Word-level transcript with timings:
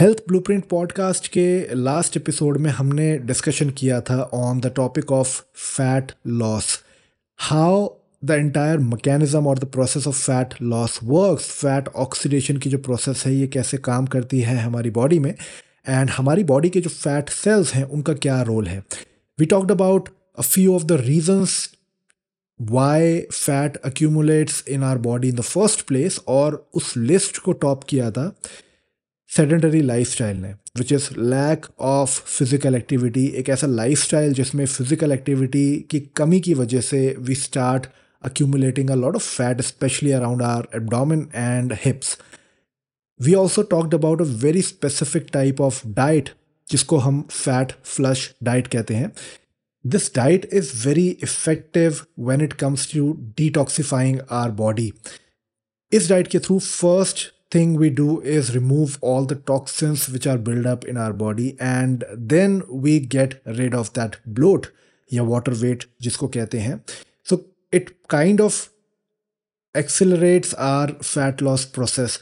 Health 0.00 0.18
blueprint 0.28 0.64
podcast 0.64 1.28
के 1.28 1.74
last 1.74 2.16
episode 2.16 2.58
में 2.58 2.70
हमने 2.70 3.18
डिस्कशन 3.18 3.70
किया 3.70 4.00
था 4.00 4.22
on 4.22 4.60
the 4.60 4.66
topic 4.66 5.12
of 5.12 5.42
fat 5.54 6.12
loss 6.26 6.80
how 7.36 7.88
the 8.24 8.30
entire 8.30 8.78
mechanism 8.78 9.46
और 9.46 9.58
the 9.58 9.64
process 9.64 10.06
of 10.06 10.16
fat 10.18 10.54
loss 10.62 11.00
works 11.04 11.44
fat 11.44 11.88
oxidation 11.88 12.56
की 12.56 12.70
जो 12.70 12.78
प्रोसेस 12.78 13.26
है, 13.26 13.34
ये 13.34 13.46
कैसे 13.46 13.78
काम 13.78 14.06
करती 14.06 14.40
है 14.40 14.56
हमारी 14.56 14.90
बॉडी 14.90 15.18
में 15.18 15.34
एंड 15.88 16.10
हमारी 16.10 16.44
बॉडी 16.44 16.68
के 16.68 16.80
जो 16.80 16.90
फैट 16.90 17.28
सेल्स 17.28 17.74
हैं, 17.74 17.84
उनका 17.84 18.12
क्या 18.12 18.42
रोल 18.42 18.66
है? 18.66 18.84
We 19.38 19.46
talked 19.46 19.70
about 19.70 20.08
a 20.38 20.42
few 20.42 20.74
of 20.74 20.84
the 20.84 20.92
reasons 20.92 21.70
why 22.62 23.20
fat 23.20 23.76
accumulates 23.76 24.64
in 24.68 24.82
our 24.82 24.98
body 24.98 25.28
in 25.28 25.34
the 25.34 25.40
first 25.40 25.82
place 25.82 26.20
और 26.28 26.68
उस 26.74 26.96
लिस्ट 26.96 27.38
को 27.38 27.52
टॉप 27.52 27.84
किया 27.84 28.10
था। 28.10 28.36
सेडेंटरी 29.36 29.80
लाइफ 29.82 30.08
स्टाइल 30.08 30.36
ने 30.36 30.48
which 30.78 30.92
is 30.92 31.08
lack 31.18 31.66
of 31.80 32.20
physical 32.20 32.74
activity 32.74 33.26
एक 33.40 33.48
ऐसा 33.48 33.66
लाइफ 33.66 33.98
स्टाइल 33.98 34.32
जिसमें 34.34 34.64
physical 34.66 35.12
activity 35.12 35.64
की 35.90 36.00
कमी 36.16 36.40
की 36.40 36.54
वजह 36.54 36.80
से 36.80 37.02
we 37.18 37.34
start 37.34 37.86
accumulating 38.22 38.90
a 38.90 38.94
lot 38.94 39.14
of 39.16 39.28
fat 39.36 39.60
specially 39.60 40.12
around 40.12 40.42
our 40.42 40.68
abdomen 40.76 41.26
and 41.34 41.76
hips 41.84 42.18
we 43.20 43.34
also 43.34 43.62
talked 43.70 43.94
about 43.94 44.22
a 44.22 44.24
very 44.24 44.62
specific 44.62 45.26
type 45.32 45.60
of 45.60 45.80
diet 45.86 46.30
जिसको 46.68 46.96
हम 46.98 47.24
फैट 47.30 47.72
फ्लश 47.84 48.30
डाइट 48.42 48.66
कहते 48.66 48.94
हैं. 48.94 49.12
This 49.84 50.14
diet 50.14 50.48
is 50.52 50.72
very 50.88 51.08
effective 51.08 52.00
when 52.20 52.40
it 52.40 52.52
comes 52.52 52.92
to 52.92 53.12
detoxifying 53.38 54.20
our 54.30 54.50
body 54.50 54.92
इस 55.92 56.08
diet 56.08 56.28
के 56.28 56.38
through 56.38 56.58
first 56.58 57.28
thing 57.51 57.75
we 57.81 57.89
do 57.89 58.21
is 58.35 58.53
remove 58.55 58.97
all 59.01 59.25
the 59.31 59.37
toxins 59.51 60.05
which 60.09 60.27
are 60.27 60.37
built 60.37 60.65
up 60.65 60.85
in 60.93 60.97
our 60.97 61.13
body 61.13 61.55
and 61.59 62.03
then 62.33 62.55
we 62.85 62.99
get 62.99 63.35
rid 63.59 63.77
of 63.81 63.91
that 63.93 64.17
bloat 64.39 64.71
या 65.13 65.23
water 65.31 65.53
weight 65.63 65.85
जिसको 66.01 66.27
कहते 66.37 66.59
हैं 66.59 66.79
so 67.31 67.39
it 67.79 67.91
kind 68.15 68.41
of 68.45 68.61
accelerates 69.75 70.53
our 70.69 70.95
fat 71.11 71.41
loss 71.41 71.65
process 71.77 72.17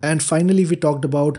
and 0.00 0.22
finally 0.22 0.64
we 0.72 0.80
talked 0.86 1.04
about 1.04 1.38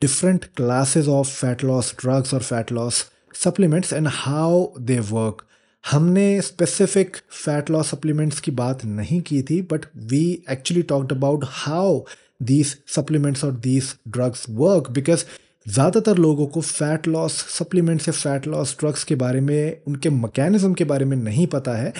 different 0.00 0.48
classes 0.54 1.08
of 1.18 1.28
fat 1.28 1.62
loss 1.62 1.92
drugs 2.02 2.32
or 2.32 2.40
fat 2.40 2.70
loss 2.70 3.04
supplements 3.44 3.92
and 4.00 4.08
how 4.24 4.72
they 4.90 5.00
work 5.12 5.46
हमने 5.90 6.40
specific 6.42 7.16
fat 7.44 7.70
loss 7.70 7.90
supplements 7.90 8.40
की 8.40 8.50
बात 8.50 8.84
नहीं 8.84 9.20
की 9.28 9.42
थी 9.50 9.60
but 9.70 9.84
we 10.10 10.22
actually 10.50 10.82
talked 10.90 11.12
about 11.12 11.44
how 11.60 12.00
these 12.45 12.75
supplements 12.95 13.43
or 13.43 13.51
these 13.67 13.95
drugs 14.09 14.47
work? 14.61 14.93
Because 14.93 15.25
ज़्यादातर 15.65 16.17
लोगों 16.17 16.45
को 16.47 16.61
fat 16.61 17.07
loss 17.07 17.35
supplements 17.49 18.07
या 18.07 18.11
फैट 18.11 18.47
लॉस 18.47 18.75
ड्रग्स 18.79 19.03
के 19.03 19.15
बारे 19.15 19.39
में, 19.41 19.81
उनके 19.87 20.09
मैकेनिज्म 20.09 20.73
के 20.73 20.83
बारे 20.83 21.05
में 21.05 21.15
नहीं 21.17 21.47
पता 21.47 21.73
है। 21.77 21.93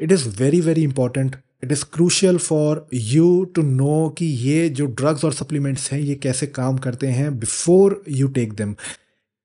It 0.00 0.12
is 0.12 0.28
very 0.38 0.60
very 0.60 0.82
important 0.82 1.36
it 1.64 1.72
is 1.72 1.84
crucial 1.94 2.38
for 2.38 2.86
you 2.94 3.44
to 3.54 3.62
know 3.62 4.08
कि 4.18 4.26
ये 4.26 4.68
जो 4.68 4.86
ड्रग्स 4.86 5.24
और 5.24 5.32
सप्लीमेंट्स 5.32 5.90
हैं, 5.92 6.00
ये 6.00 6.14
कैसे 6.14 6.46
काम 6.46 6.78
करते 6.78 7.06
हैं 7.06 7.38
बिफोर 7.38 8.02
यू 8.08 8.28
टेक 8.28 8.52
देम 8.52 8.74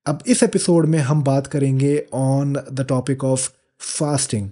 अब 0.06 0.22
इस 0.26 0.42
एपिसोड 0.42 0.86
में 0.86 0.98
हम 0.98 1.22
बात 1.22 1.46
करेंगे 1.46 2.04
on 2.14 2.52
the 2.72 2.86
topic 2.88 3.24
of 3.24 3.48
fasting 3.98 4.50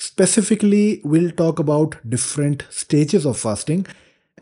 specifically 0.00 1.00
will 1.06 1.30
talk 1.38 1.60
about 1.60 1.94
different 2.06 2.62
stages 2.72 3.26
of 3.26 3.38
fasting 3.38 3.84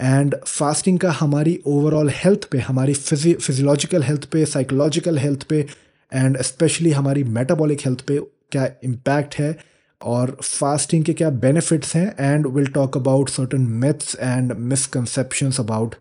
and 0.01 0.37
fasting 0.47 0.99
का 0.99 1.11
हमारी 1.11 1.61
ओवरऑल 1.67 2.11
हेल्थ 2.15 2.45
पे, 2.45 2.59
हमारी 2.59 2.95
फिजियोलॉजिकल 2.95 4.03
हेल्थ 4.03 4.25
पे 4.25 4.45
साइकोलॉजिकल 4.45 5.19
हेल्थ 5.19 5.43
पे 5.43 5.67
एंड 6.13 6.41
स्पेशली 6.43 6.91
हमारी 6.91 7.25
मेटाबॉलिक 7.25 7.81
हेल्थ 7.81 8.01
पे 8.01 8.19
क्या 8.51 8.69
इम्पैक्ट 8.85 9.35
है 9.35 9.59
और 10.01 10.37
फास्टिंग 10.43 11.05
के 11.05 11.13
क्या 11.13 11.31
बेनिफिट्स 11.31 11.97
हैं 11.97 12.15
and 12.21 12.47
will 12.47 12.67
talk 12.67 12.97
about 12.97 13.29
certain 13.29 13.61
myths 13.61 14.17
and 14.21 14.53
misconceptions 14.53 15.61
about 15.61 15.95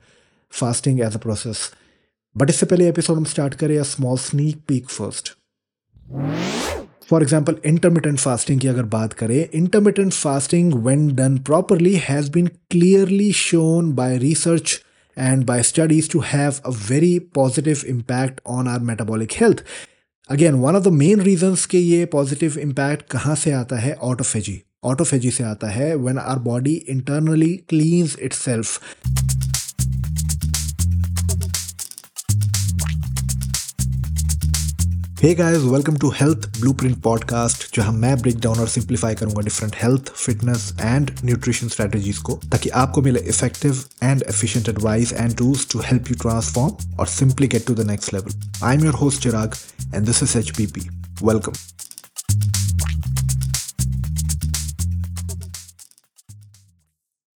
fasting 0.52 1.02
as 1.02 1.16
a 1.16 1.20
process 1.20 1.72
but 2.38 2.50
इससे 2.50 2.66
पहले 2.66 2.90
एपिसोड 2.90 3.18
हम 3.18 3.24
स्टार्ट 3.24 3.54
करें 3.54 3.84
small 3.84 4.18
sneak 4.18 4.62
peek 4.68 4.90
first 4.90 5.38
for 7.10 7.22
example 7.22 7.56
intermittent 7.66 8.20
fasting 8.20 8.62
की 8.62 8.68
अगर 8.68 8.84
बात 8.84 9.14
करें 9.14 9.50
intermittent 9.54 10.14
fasting 10.14 10.74
when 10.74 11.16
done 11.16 11.38
properly 11.38 11.96
has 11.96 12.32
been 12.32 12.48
clearly 12.48 13.32
shown 13.32 13.94
by 13.94 14.18
research 14.18 14.82
and 15.18 15.46
by 15.46 15.64
studies 15.64 16.10
to 16.12 16.20
have 16.20 16.54
a 16.66 16.70
very 16.70 17.20
positive 17.20 17.82
impact 17.88 18.42
on 18.48 18.68
our 18.68 18.80
metabolic 18.80 19.32
health 19.32 19.64
again 20.30 20.54
one 20.54 20.76
of 20.76 20.84
the 20.84 20.88
main 20.88 21.22
reasons 21.22 21.66
के 21.66 21.78
ये 21.78 22.06
positive 22.06 22.58
impact 22.60 23.12
कहाँ 23.12 23.36
से 23.36 23.52
आता 23.52 23.76
है? 23.76 23.94
Autophagy 23.94 24.62
autophagy 24.84 25.32
से 25.32 25.44
आता 25.44 25.68
है 25.68 25.96
when 25.96 26.18
our 26.18 26.40
body 26.40 26.74
internally 26.74 27.54
cleanses 27.70 28.18
it 28.22 28.34
hey 35.24 35.34
guys 35.36 35.62
welcome 35.64 35.98
to 35.98 36.10
health 36.16 36.46
blueprint 36.60 36.98
podcast 37.02 37.64
जहाँ 37.76 37.92
मैं 37.94 38.16
ब्रेक 38.22 38.40
डाउन 38.42 38.60
और 38.60 38.68
सिंप्लीफाई 38.68 39.16
करूँगा 39.16 39.42
different 39.42 39.76
health 39.82 40.10
fitness 40.14 40.66
and 40.80 41.12
nutrition 41.26 41.68
strategies 41.68 42.18
को 42.30 42.34
ताकि 42.52 42.70
आपको 42.80 43.02
मिले 43.02 43.20
effective 43.34 43.80
and 44.04 44.24
efficient 44.30 44.68
advice 44.70 45.14
and 45.14 45.36
tools 45.38 45.68
to 45.72 45.80
help 45.86 46.10
you 46.12 46.16
transform 46.22 46.98
और 47.00 47.08
simply 47.08 47.48
get 47.54 47.66
to 47.68 47.76
the 47.76 47.86
next 47.90 48.14
level 48.14 48.66
I 48.66 48.76
am 48.76 48.84
your 48.86 48.94
host 49.04 49.24
Chirag 49.24 49.56
and 49.96 50.06
this 50.06 50.22
is 50.24 50.38
H 50.38 50.52
welcome 51.24 51.54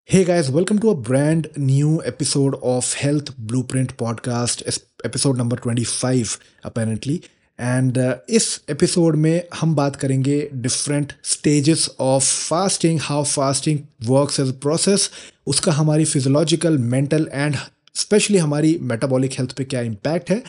Hey 0.10 0.20
guys, 0.28 0.50
welcome 0.52 0.78
to 0.84 0.90
a 0.90 1.00
brand 1.08 1.48
new 1.64 1.90
episode 2.12 2.54
of 2.70 2.92
Health 3.00 3.32
Blueprint 3.50 3.90
Podcast, 3.98 4.62
episode 5.04 5.42
number 5.42 5.58
25 5.58 6.38
apparently. 6.64 7.18
And 7.60 7.98
uh, 7.98 8.14
इस 8.30 8.62
episode 8.70 9.16
में 9.16 9.44
हम 9.56 9.76
बात 9.76 9.96
करेंगे 9.96 10.50
different 10.54 11.14
stages 11.24 11.90
of 12.00 12.24
fasting 12.24 13.00
how 13.02 13.24
fasting 13.24 13.80
works 14.04 14.40
as 14.40 14.48
a 14.48 14.52
process 14.52 15.10
उसका 15.48 15.72
हमारी 15.72 16.06
physiological 16.06 16.78
mental 16.78 17.30
and 17.34 17.56
specially 17.96 18.38
हमारी 18.38 18.78
metabolic 18.82 19.32
health 19.32 19.52
पे 19.52 19.64
क्या 19.64 19.82
इम्पैक्ट 19.82 20.30
है। 20.30 20.44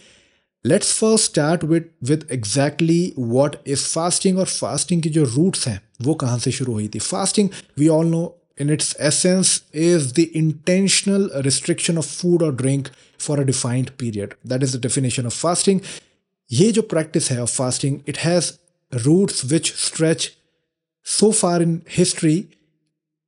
Let's 0.64 0.92
first 0.92 1.24
start 1.24 1.64
with 1.64 1.84
with 2.04 2.26
exactly 2.32 3.14
what 3.18 3.56
is 3.66 3.78
fasting 3.78 4.38
और 4.38 4.47
फास्टिंग 4.47 5.02
की 5.02 5.08
जो 5.08 5.24
रूट्स 5.24 5.68
हैं 5.68 5.80
वो 6.02 6.14
कहाँ 6.14 6.38
से 6.38 6.50
शुरू 6.50 6.72
हुई 6.72 6.88
थी। 6.88 6.98
Fasting 6.98 7.48
we 7.78 7.88
all 7.88 8.06
know 8.06 8.34
in 8.62 8.70
its 8.74 8.86
essence 9.08 9.50
is 9.82 10.06
the 10.14 10.22
intentional 10.38 11.26
restriction 11.44 11.98
of 12.00 12.06
food 12.06 12.44
or 12.47 12.48
drink 12.62 12.88
for 13.26 13.36
a 13.41 13.44
defined 13.50 13.92
period. 14.02 14.32
That 14.52 14.64
is 14.66 14.72
the 14.72 14.80
definition 14.86 15.28
of 15.30 15.36
fasting 15.36 15.82
ये 16.50 16.70
जो 16.72 16.82
प्रैक्टिस 16.82 17.31
है 17.31 17.41
of 17.42 17.54
fasting 17.56 17.98
it 18.09 18.19
has 18.19 18.53
roots 18.92 19.44
which 19.44 19.72
stretch 19.76 20.31
so 21.06 21.31
far 21.32 21.62
in 21.62 21.81
history 21.97 22.38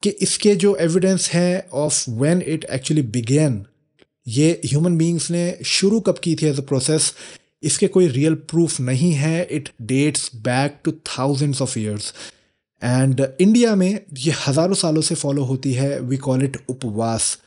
कि 0.03 0.11
इसके 0.23 0.55
जो 0.57 0.77
evidence 0.81 1.29
है 1.31 1.69
of 1.73 2.05
when 2.11 2.43
it 2.47 2.65
actually 2.71 3.03
began 3.17 3.65
ये 4.27 4.51
human 4.65 4.97
beings 4.99 5.31
ने 5.31 5.45
शुरू 5.67 6.01
कब 6.01 6.19
की 6.25 6.35
थी 6.35 6.47
एज 6.47 6.59
अ 6.59 6.63
प्रोसेस 6.63 7.13
इसके 7.63 7.87
कोई 7.87 8.07
रियल 8.09 8.35
प्रूफ 8.51 8.81
नहीं 8.81 9.13
है. 9.13 9.47
It 9.51 9.69
dates 9.83 10.31
back 10.35 10.79
to 10.85 10.93
thousands 11.09 11.63
of 11.63 11.79
years 11.79 12.13
and 12.83 13.21
India 13.41 13.75
में 13.77 14.01
ये 14.19 14.33
हज़ारों 14.47 14.75
सालों 14.75 15.03
से 15.03 15.15
फॉलो 15.15 15.43
होती 15.45 15.73
है. 15.73 16.01
We 16.01 16.17
call 16.17 16.45
it 16.45 16.57
upvas. 16.69 17.39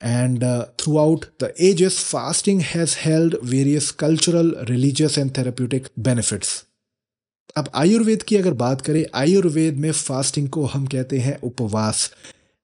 and 0.00 0.42
uh, 0.42 0.66
throughout 0.76 1.26
the 1.38 1.52
ages 1.62 1.98
fasting 2.02 2.60
has 2.60 2.94
held 2.96 3.36
various 3.42 3.90
cultural 3.92 4.52
religious 4.68 5.16
and 5.16 5.34
therapeutic 5.34 5.88
benefits 6.08 6.52
अब 7.56 7.68
आयुर्वेद 7.74 8.22
की 8.22 8.36
अगर 8.36 8.52
बात 8.60 8.80
करें 8.80 9.04
आयुर्वेद 9.14 9.76
में 9.78 9.90
फास्टिंग 9.92 10.48
को 10.48 10.64
हम 10.64 10.86
कहते 10.86 11.18
हैं 11.18 11.36
उपवास 11.44 12.10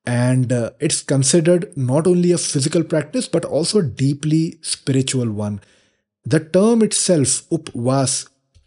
and 0.06 0.52
it's 0.82 1.00
considered 1.08 1.64
not 1.79 2.06
only 2.06 2.32
a 2.32 2.37
physical 2.37 2.82
practice 2.93 3.29
but 3.35 3.44
also 3.58 3.81
deeply 3.99 4.43
spiritual 4.64 5.29
one 5.40 5.58
the 6.26 6.40
term 6.55 6.85
itself 6.93 7.52
उपवास 7.52 8.25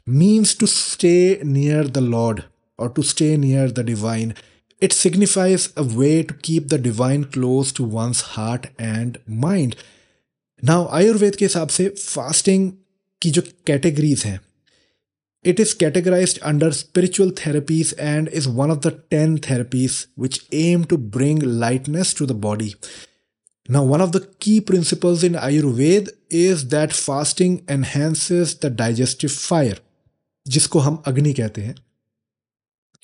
means 0.08 0.58
to 0.60 0.66
stay 0.68 1.16
near 1.46 1.88
the 1.88 2.06
Lord 2.14 2.42
और 2.80 2.94
to 2.96 3.02
stay 3.04 3.36
near 3.38 3.72
the 3.72 3.86
divine 3.86 4.34
It 4.80 4.94
signifies 4.94 5.70
a 5.78 5.84
way 5.84 6.24
to 6.24 6.34
keep 6.34 6.70
the 6.70 6.78
divine 6.78 7.26
close 7.26 7.72
to 7.74 7.84
one's 7.84 8.22
heart 8.36 8.70
and 8.80 9.20
mind. 9.28 9.76
Now, 10.62 10.88
Ayurveda 11.00 11.36
के 11.36 11.46
हिसाब 11.46 11.68
से 11.70 11.90
fasting 11.90 12.72
की 13.22 13.32
जो 13.32 13.42
categories 13.68 14.24
हैं 14.26 14.40
it 15.44 15.60
is 15.60 15.74
categorized 15.74 16.38
under 16.44 16.72
spiritual 16.72 17.32
therapies 17.32 17.96
and 17.98 18.28
is 18.28 18.48
one 18.48 18.70
of 18.70 18.82
the 18.82 18.92
10 18.92 19.40
therapies 19.40 20.06
which 20.16 20.46
aim 20.52 20.86
to 20.86 21.00
bring 21.00 21.40
lightness 21.40 22.14
to 22.14 22.28
the 22.28 22.36
body. 22.36 22.76
Now, 23.68 23.84
one 23.84 24.02
of 24.02 24.12
the 24.12 24.20
key 24.40 24.62
principles 24.62 25.24
in 25.24 25.34
Ayurveda 25.34 26.10
is 26.30 26.68
that 26.68 26.94
fasting 26.94 27.64
enhances 27.68 28.56
the 28.60 28.70
digestive 28.70 29.32
fire, 29.32 29.80
जिसको 30.48 30.80
हम 30.80 31.02
अग्नि 31.08 31.34
कहते 31.34 31.62
हैं 31.62 31.76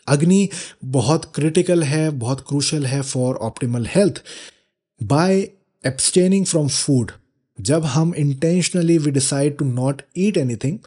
अग्नि 0.09 0.49
बहुत 0.85 1.33
critical 1.35 1.83
है, 1.83 2.11
बहुत 2.11 2.41
crucial 2.41 2.87
है 2.87 3.03
for 3.03 3.35
optimal 3.35 3.87
health 3.95 4.23
by 5.03 5.41
abstaining 5.87 6.47
from 6.47 6.69
food 6.69 7.11
जब 7.61 7.85
हम 7.85 8.15
intentionally 8.15 8.99
we 8.99 9.11
decide 9.11 9.57
to 9.57 9.65
not 9.65 10.03
eat 10.17 10.37
anything 10.37 10.79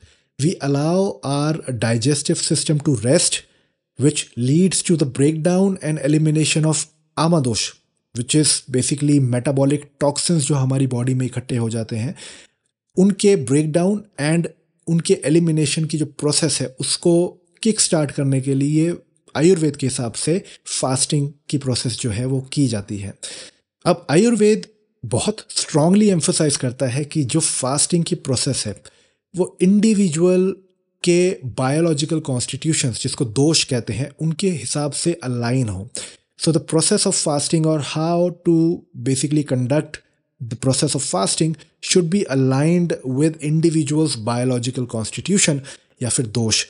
we 0.42 0.52
allow 0.54 1.10
our 1.26 1.62
digestive 1.70 2.36
system 2.36 2.80
to 2.80 2.96
rest 2.96 3.44
leads 4.38 4.84
to 4.84 4.98
the 4.98 5.04
break 5.04 5.44
down 5.44 5.78
and 5.84 6.00
elimination 6.00 6.66
of 6.66 6.86
ama dosha 7.18 7.74
which 8.18 8.36
is 8.36 8.72
basically 8.72 9.20
metabolic 9.20 9.90
toxins 10.00 10.44
जो 10.44 10.56
हमारी 10.56 10.88
body 10.88 11.14
में 11.14 11.26
इकट्ठे 11.26 11.58
हो 11.58 11.70
जाते 11.70 11.96
हैं. 11.96 12.16
उनके 12.98 13.36
ब्रेक 13.36 13.72
डाउन 13.72 14.04
एंड 14.20 14.48
उनके 14.88 15.22
elimination 15.26 15.86
की 15.86 15.98
जो 15.98 16.06
प्रोसेस 16.06 16.62
है, 16.62 16.76
उसको 16.80 17.28
किक 17.64 17.80
स्टार्ट 17.80 18.12
करने 18.12 18.42
के 18.42 18.54
लिए 18.54 18.94
आयुर्वेद 19.36 19.76
के 19.76 19.86
हिसाब 19.88 20.14
से 20.14 20.44
फास्टिंग 20.66 21.32
की 21.50 21.58
प्रोसेस 21.58 22.00
जो 22.00 22.10
है 22.10 22.26
वो 22.26 22.42
की 22.42 22.68
जाती 22.68 22.98
है। 22.98 23.14
अब 23.86 24.08
आयुर्वेद 24.10 24.68
बहुत 25.06 25.46
स्ट्रांगली 25.50 26.10
एम्फोसाइज 26.10 26.58
करता 26.58 26.86
है 26.86 27.06
कि 27.06 27.24
जो 27.24 27.40
फास्टिंग 27.40 28.04
की 28.04 28.16
प्रोसेस 28.16 28.64
है, 28.68 28.84
वो 29.36 29.58
इंडिविजुअल 29.62 30.56
के 31.04 31.38
बायोलॉजिकल 31.46 32.20
कॉन्स्टिट्यूशंस 32.20 33.04
जिसको 33.04 33.26
दोष 33.26 33.64
कहते 33.64 33.94
हैं, 33.94 34.12
उनके 34.22 34.50
हिसाब 34.50 34.92
से 34.92 35.14
अलाइन 35.24 35.70
हो। 35.70 35.90
So 36.38 36.52
the 36.52 36.58
process 36.58 37.08
of 37.08 37.16
fasting 37.16 37.66
और 37.66 37.81
how 37.86 38.30
to 38.30 38.86
basically 38.98 39.44
conduct 39.44 39.98
the 40.44 40.54
process 40.54 40.96
of 40.96 41.06
fasting 41.06 41.56
should 41.84 42.04
be 42.04 42.24
aligned 42.24 42.94
with 43.08 43.40
individual's 43.42 44.16
biological 44.16 44.86
constitution 44.86 45.62
या 46.04 46.10
फिर 46.10 46.26
दोष। 46.28 46.66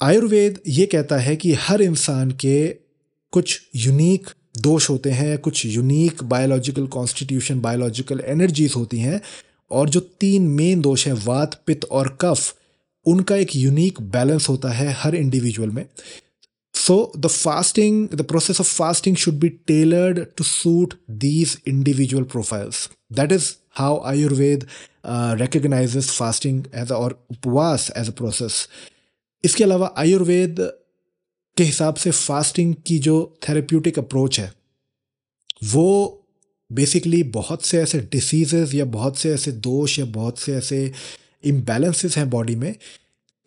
आयुर्वेद 0.00 0.60
ये 0.66 0.84
कहता 0.86 1.16
है 1.16 1.34
कि 1.36 1.52
हर 1.52 1.82
इंसान 1.82 2.30
के 2.30 2.68
कुछ 3.32 3.60
यूनिक 3.76 4.28
दोष 4.58 4.88
होते 4.90 5.10
हैं, 5.10 5.38
कुछ 5.38 5.64
unique 5.66 6.22
biological 6.24 6.86
constitution 6.86 7.60
biological 7.60 8.20
energies 8.26 8.72
होती 8.76 8.98
हैं 8.98 9.20
और 9.70 9.88
जो 9.88 10.00
तीन 10.20 10.42
मेन 10.50 10.80
दोष 10.80 11.06
हैं, 11.06 11.14
वात, 11.24 11.60
पित्त 11.66 11.84
और 11.84 12.16
कफ, 12.20 12.54
उनका 13.06 13.36
एक 13.36 13.56
यूनिक 13.56 14.00
बैलेंस 14.00 14.48
होता 14.48 14.68
है 14.72 14.90
हर 14.92 15.14
इंडिविजुअल 15.14 15.70
में। 15.70 15.84
So 16.74 17.12
the 17.16 17.26
fasting 17.26 18.08
the 18.08 18.22
process 18.22 18.60
of 18.60 18.68
fasting 18.68 19.16
should 19.16 19.34
be 19.34 19.48
tailored 19.48 20.24
to 20.36 20.44
suit 20.44 20.94
these 21.24 21.56
individual 21.68 22.24
profiles 22.32 22.88
that 23.12 23.32
is 23.32 23.50
how 23.78 24.00
Ayurveda 24.06 24.66
recognize 25.40 25.98
fasting 26.10 26.64
as 26.74 26.92
और 26.92 27.18
उपवास 27.30 27.90
एज 27.96 28.08
अ 28.08 28.12
प्रोसेस 28.12 28.66
इसके 29.44 29.64
अलावा 29.64 29.94
आयुर्वेद 29.98 30.56
के 31.56 31.64
हिसाब 31.64 31.94
से 31.94 32.10
फास्टिंग 32.10 32.74
की 32.86 32.98
जो 32.98 33.14
थेरेप्यूटिक 33.48 33.98
अप्रोच 33.98 34.40
है, 34.40 34.52
वो 35.64 36.14
बेसिकली 36.70 37.22
बहुत 37.22 37.64
से 37.64 37.80
ऐसे 37.80 38.00
डिसीजेज 38.12 38.74
या 38.74 38.84
बहुत 38.84 39.18
से 39.18 39.32
ऐसे 39.34 39.52
दोष 39.52 39.98
या 39.98 40.04
बहुत 40.04 40.38
से 40.38 40.54
ऐसे 40.54 40.92
इम्बैलेंसेस 41.44 42.16
हैं 42.18 42.28
बॉडी 42.30 42.54
में, 42.54 42.74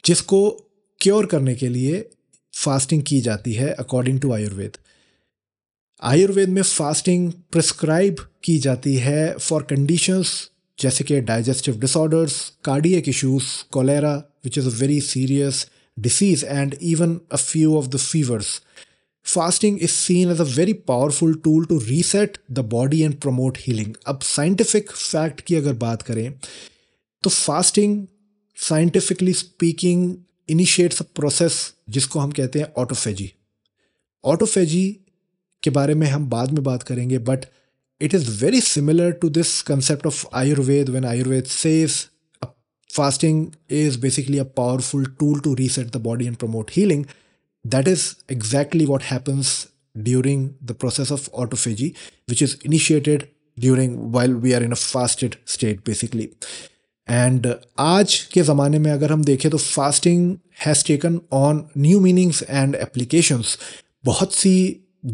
जिसको 0.03 0.49
क्योर 1.01 1.25
करने 1.25 1.55
के 1.55 1.67
लिए 1.67 2.09
फास्टिंग 2.53 3.03
की 3.03 3.19
जाती 3.21 3.53
है 3.53 3.71
अकॉर्डिंग 3.73 4.19
टू 4.21 4.31
आयुर्वेद। 4.33 4.77
आयुर्वेद 6.01 6.49
में 6.49 6.61
फास्टिंग 6.61 7.31
प्रिस्क्राइब 7.51 8.19
की 8.43 8.57
जाती 8.59 8.95
है 8.95 9.37
फॉर 9.37 9.63
कंडीशंस 9.63 10.49
जैसे 10.79 11.03
कि 11.03 11.19
digestive 11.21 11.79
disorders 11.79 12.37
cardiac 12.63 13.09
issues 13.09 13.45
cholera 13.71 14.15
which 14.43 14.57
is 14.57 14.67
a 14.67 14.71
very 14.71 14.99
serious 15.01 15.65
disease 16.00 16.42
and 16.44 16.74
even 16.74 17.20
a 17.30 17.38
few 17.38 17.76
of 17.76 17.90
the 17.90 17.98
fevers. 17.98 18.60
Fasting 19.22 19.78
is 19.78 19.92
seen 19.92 20.28
as 20.28 20.40
a 20.40 20.44
very 20.44 20.74
powerful 20.74 21.34
tool 21.34 21.64
to 21.66 21.78
reset 21.80 22.38
the 22.48 22.62
body 22.62 23.02
and 23.04 23.20
promote 23.20 23.56
healing. 23.56 23.96
अब 24.06 24.20
scientific 24.22 24.92
fact 24.92 25.40
की 25.46 25.54
अगर 25.54 25.72
बात 25.72 26.02
करें 26.02 26.30
तो 27.22 27.30
fasting 27.30 27.96
scientifically 28.68 29.34
speaking 29.34 30.04
initiates 30.48 31.00
a 31.00 31.08
process 31.20 31.58
जिसको 31.90 32.20
हम 32.20 32.30
कहते 32.32 32.58
हैं 32.58 32.72
ऑटोफेजी 32.78 33.32
ऑटोफेजी 34.24 35.00
के 35.62 35.70
बारे 35.70 35.94
में 35.94 36.06
हम 36.06 36.28
बाद 36.30 36.50
में 36.50 36.62
बात 36.64 36.82
करेंगे 36.82 37.18
but 37.18 37.46
it 38.00 38.14
is 38.14 38.24
very 38.40 38.60
similar 38.60 39.12
to 39.20 39.28
this 39.30 39.62
concept 39.62 40.06
of 40.06 40.16
Ayurveda 40.40 40.92
when 40.96 41.04
Ayurveda 41.12 41.46
says 41.46 41.94
fasting 42.90 43.54
is 43.68 43.96
basically 43.96 44.38
a 44.38 44.44
powerful 44.58 45.04
tool 45.18 45.40
to 45.40 45.54
reset 45.54 45.92
the 45.92 45.98
body 46.00 46.26
and 46.26 46.38
promote 46.38 46.70
healing. 46.70 47.06
That 47.64 47.88
is 47.88 48.04
exactly 48.28 48.86
what 48.86 49.02
happens 49.02 49.68
during 50.10 50.56
the 50.62 50.74
process 50.74 51.10
of 51.10 51.30
autophagy, 51.32 51.96
which 52.28 52.42
is 52.42 52.54
initiated 52.70 53.28
during 53.58 54.12
while 54.12 54.34
we 54.34 54.54
are 54.54 54.62
in 54.62 54.72
a 54.72 54.82
fasted 54.86 55.38
state 55.56 55.84
basically. 55.84 56.30
And 57.08 57.46
आज 57.78 58.14
के 58.32 58.42
ज़माने 58.42 58.78
में 58.78 58.90
अगर 58.92 59.12
हम 59.12 59.22
देखें 59.24 59.50
तो 59.50 59.58
fasting 59.58 60.36
has 60.64 60.84
taken 60.86 61.20
on 61.32 61.62
new 61.78 62.00
meanings 62.00 62.42
and 62.42 62.74
applications 62.74 63.56
बहुत 64.04 64.34
सी 64.34 64.54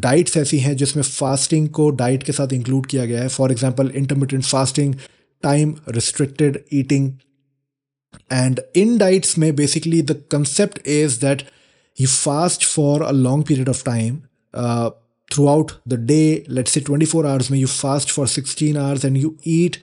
diets 0.07 0.37
ऐसी 0.37 0.59
हैं 0.59 0.75
जिसमें 0.83 1.03
फास्टिंग 1.03 1.69
को 1.79 1.89
डाइट 1.99 2.23
के 2.23 2.33
साथ 2.33 2.53
इंक्लूड 2.53 2.87
किया 2.93 3.05
गया 3.07 3.23
है 3.23 3.29
for 3.35 3.53
example 3.53 3.91
intermittent 3.97 4.45
fasting 4.45 4.95
time 5.43 5.75
restricted 5.89 6.59
eating 6.81 7.11
and 8.30 8.60
in 8.74 8.98
diets 8.98 9.38
may 9.38 9.52
basically 9.52 10.02
the 10.02 10.16
concept 10.16 10.80
is 10.86 11.20
that 11.20 11.44
you 11.96 12.08
fast 12.08 12.64
for 12.64 13.02
a 13.02 13.12
long 13.12 13.44
period 13.44 13.68
of 13.68 13.84
time 13.84 14.28
uh, 14.54 14.92
throughout 15.32 15.78
the 15.86 15.98
day. 15.98 16.46
Let's 16.48 16.72
say 16.72 16.82
24 16.82 17.26
hours 17.26 17.50
may 17.50 17.58
you 17.58 17.68
fast 17.68 18.12
for 18.12 18.28
16 18.28 18.78
hours 18.78 19.04
and 19.04 19.18
you 19.18 19.38
eat 19.44 19.82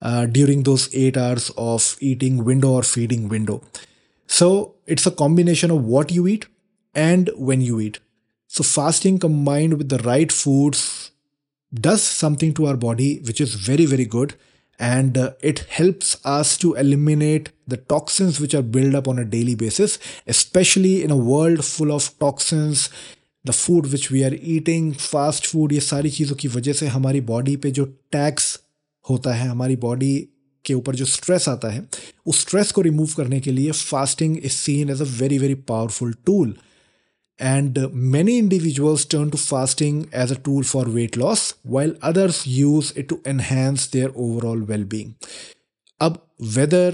uh, 0.00 0.26
during 0.26 0.62
those 0.64 0.94
8 0.94 1.16
hours 1.16 1.50
of 1.56 1.96
eating 2.00 2.44
window 2.44 2.72
or 2.72 2.82
feeding 2.82 3.28
window. 3.28 3.62
So 4.26 4.74
it's 4.86 5.06
a 5.06 5.10
combination 5.10 5.70
of 5.70 5.84
what 5.84 6.10
you 6.10 6.26
eat 6.26 6.46
and 6.94 7.30
when 7.36 7.60
you 7.60 7.80
eat. 7.80 8.00
So 8.48 8.62
fasting 8.62 9.18
combined 9.18 9.78
with 9.78 9.88
the 9.88 9.98
right 9.98 10.30
foods 10.30 11.10
does 11.72 12.02
something 12.02 12.52
to 12.54 12.66
our 12.66 12.76
body 12.76 13.20
which 13.20 13.40
is 13.40 13.54
very 13.54 13.86
very 13.86 14.04
good 14.04 14.34
and 14.81 15.17
uh, 15.17 15.31
it 15.41 15.59
helps 15.69 16.09
us 16.23 16.55
to 16.57 16.75
eliminate 16.75 17.49
the 17.67 17.77
toxins 17.77 18.39
which 18.39 18.53
are 18.53 18.61
built 18.61 18.93
up 18.93 19.07
on 19.07 19.19
a 19.19 19.25
daily 19.25 19.55
basis 19.55 19.97
especially 20.27 21.03
in 21.03 21.11
a 21.11 21.17
world 21.29 21.63
full 21.65 21.91
of 21.91 22.09
toxins 22.19 22.89
the 23.45 23.51
food 23.51 23.85
which 23.87 24.11
we 24.11 24.21
are 24.23 24.37
eating 24.53 24.93
fast 24.93 25.45
food 25.47 25.73
ये 25.73 25.79
सारी 25.79 26.09
चीज़ों 26.11 26.35
की 26.35 26.47
वजह 26.55 26.73
से 26.79 26.87
हमारी 26.87 27.21
body 27.29 27.55
पे 27.63 27.71
जो 27.71 27.85
tax 28.11 28.57
होता 29.05 29.33
है 29.33 29.47
हमारी 29.47 29.75
बॉडी 29.83 30.13
के 30.65 30.73
ऊपर 30.73 30.95
जो 30.95 31.05
स्ट्रेस 31.05 31.47
आता 31.49 31.69
है 31.69 31.87
उस 32.27 32.41
स्ट्रेस 32.41 32.71
को 32.71 32.81
रिमूव 32.81 33.13
करने 33.17 33.39
के 33.41 33.51
लिए 33.51 33.71
fasting 33.71 34.37
is 34.37 34.51
seen 34.51 34.89
as 34.89 35.01
a 35.01 35.05
very 35.19 35.37
very 35.39 35.55
powerful 35.71 36.13
tool 36.25 36.55
and 37.39 37.77
many 37.93 38.37
individuals 38.39 39.05
turn 39.05 39.29
to 39.29 39.37
fasting 39.37 40.09
as 40.11 40.31
a 40.31 40.35
tool 40.35 40.63
for 40.63 40.85
weight 40.85 41.15
loss 41.15 41.53
while 41.63 41.93
others 42.01 42.47
use 42.47 42.91
it 42.95 43.07
to 43.09 43.19
enhance 43.25 43.85
their 43.87 44.09
overall 44.15 44.63
well-being 44.71 45.13
अब 46.01 46.17
whether 46.55 46.87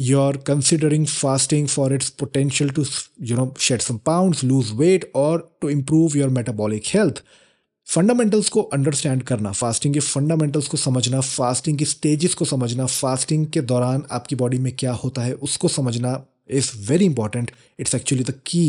you're 0.00 0.38
considering 0.50 1.04
fasting 1.06 1.66
for 1.66 1.92
its 1.92 2.08
potential 2.22 2.70
to 2.78 2.86
you 3.30 3.36
know 3.36 3.52
shed 3.58 3.82
some 3.82 3.98
pounds 4.10 4.42
lose 4.42 4.72
weight 4.72 5.04
or 5.12 5.44
to 5.60 5.68
improve 5.68 6.16
your 6.22 6.30
metabolic 6.40 6.86
health 6.96 7.22
fundamentals 7.86 8.48
को 8.48 8.62
understand 8.74 9.22
करना 9.28 9.50
fasting 9.52 9.94
के 9.94 10.00
fundamentals 10.00 10.68
को 10.68 10.76
समझना 10.76 11.20
fasting 11.20 11.78
की 11.78 11.84
stages 11.84 12.34
को 12.34 12.44
समझना 12.44 12.86
fasting 12.86 13.46
के 13.54 13.60
दौरान 13.72 14.04
आपकी 14.18 14.36
बॉडी 14.42 14.58
में 14.66 14.72
क्या 14.78 14.92
होता 15.04 15.22
है 15.22 15.32
उसको 15.48 15.68
समझना 15.68 16.12
is 16.58 16.70
very 16.88 17.04
important 17.04 17.50
it's 17.80 17.94
actually 17.94 18.24
the 18.24 18.34
key 18.46 18.64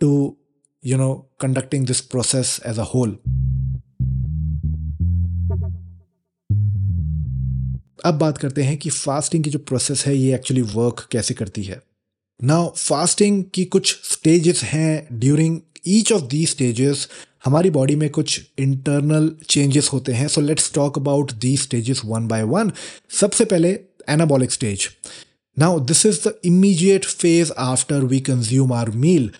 to 0.00 0.10
you 0.83 0.97
know, 0.97 1.25
conducting 1.37 1.85
this 1.85 2.01
process 2.01 2.59
as 2.59 2.77
a 2.77 2.83
whole. 2.83 3.15
अब 8.05 8.17
बात 8.17 8.37
करते 8.37 8.63
हैं 8.63 8.77
कि 8.77 8.89
फास्टिंग 8.89 9.43
की 9.43 9.49
जो 9.49 9.59
प्रोसेस 9.59 10.05
है 10.05 10.15
ये 10.17 10.33
एक्चुअली 10.35 10.61
वर्क 10.61 11.07
कैसे 11.11 11.33
करती 11.33 11.63
है? 11.63 11.81
नाउ 12.43 12.69
फास्टिंग 12.77 13.43
की 13.53 13.65
कुछ 13.65 13.95
स्टेजेस 14.03 14.63
हैं 14.63 15.19
during 15.19 15.59
each 15.87 16.11
of 16.11 16.21
the 16.21 16.45
stages 16.45 17.07
हमारी 17.45 17.69
बॉडी 17.69 17.95
में 17.95 18.09
कुछ 18.09 18.41
इंटरनल 18.59 19.31
चेंजेस 19.49 19.89
होते 19.93 20.13
हैं। 20.13 20.27
So 20.27 20.41
let's 20.41 20.71
talk 20.73 20.97
about 20.97 21.31
the 21.33 21.55
stages 21.57 22.01
one 22.05 22.27
by 22.27 22.43
one 22.43 22.71
सबसे 23.19 23.45
पहले 23.45 23.79
anabolic 24.09 24.51
stage 24.51 24.87
now 25.57 25.79
this 25.79 26.05
is 26.05 26.19
the 26.27 26.33
immediate 26.45 27.05
phase 27.05 27.51
after 27.57 28.03
we 28.03 28.19
consume 28.19 28.73
our 28.73 28.89
meal 28.89 29.31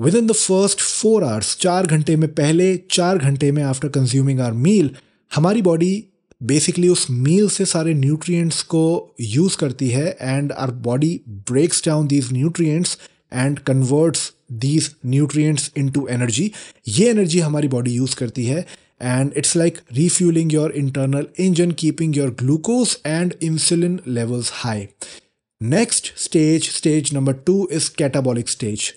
within 0.14 0.26
the 0.26 0.32
first 0.32 0.80
four 0.80 1.24
hours 1.24 1.56
चार 1.60 1.86
घंटे 1.86 2.16
में 2.16 2.28
पहले, 2.34 2.76
चार 2.90 3.18
घंटे 3.18 3.52
में 3.52 3.62
आफ्टर 3.62 3.88
कंज्यूमिंग 3.88 4.40
आर 4.40 4.52
मील 4.52 4.90
हमारी 5.34 5.62
बॉडी 5.62 6.04
बेसिकली 6.42 6.88
उस 6.88 7.06
मील 7.10 7.48
से 7.48 7.64
सारे 7.64 7.94
न्यूट्रिएंट्स 7.94 8.62
को 8.62 9.14
यूज़ 9.20 9.56
करती 9.56 9.88
है 9.88 10.16
and 10.20 10.52
our 10.52 10.70
body 10.70 11.20
breaks 11.28 11.84
down 11.86 12.06
these 12.06 12.32
nutrients 12.32 12.98
and 13.32 13.58
converts 13.58 14.32
these 14.52 14.90
nutrients 15.06 15.70
into 15.76 16.06
energy 16.10 16.50
ये 16.88 17.10
एनर्जी 17.10 17.40
हमारी 17.40 17.68
बॉडी 17.68 17.90
यूज़ 17.90 18.16
करती 18.16 18.44
है 18.44 18.66
and 19.02 19.32
it's 19.36 19.56
like 19.56 19.78
refueling 19.98 20.50
your 20.54 20.70
internal 20.80 21.26
engine, 21.44 21.70
keeping 21.82 22.12
your 22.14 22.30
glucose 22.42 22.96
and 23.12 23.38
insulin 23.48 23.96
levels 24.18 24.50
high. 24.64 24.88
Next 25.60 26.12
stage 26.26 26.68
stage 26.72 27.12
number 27.12 27.34
2 27.48 27.56
is 27.78 27.88
catabolic 28.02 28.48
stage. 28.48 28.92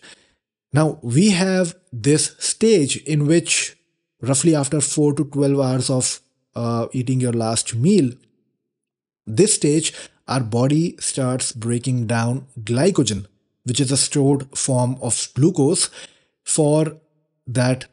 Now 0.73 0.99
we 1.01 1.29
have 1.29 1.75
this 1.91 2.35
stage 2.39 2.97
in 3.03 3.27
which 3.27 3.77
roughly 4.21 4.55
after 4.55 4.81
4 4.81 5.13
to 5.13 5.25
12 5.25 5.59
hours 5.59 5.89
of 5.89 6.19
uh, 6.55 6.87
eating 6.91 7.19
your 7.19 7.33
last 7.33 7.75
meal 7.75 8.11
this 9.25 9.55
stage 9.55 9.93
our 10.27 10.41
body 10.41 10.95
starts 10.99 11.51
breaking 11.51 12.07
down 12.07 12.45
glycogen 12.61 13.25
which 13.63 13.79
is 13.79 13.91
a 13.91 13.97
stored 13.97 14.45
form 14.57 14.97
of 15.01 15.27
glucose 15.33 15.89
for 16.43 16.97
that 17.47 17.85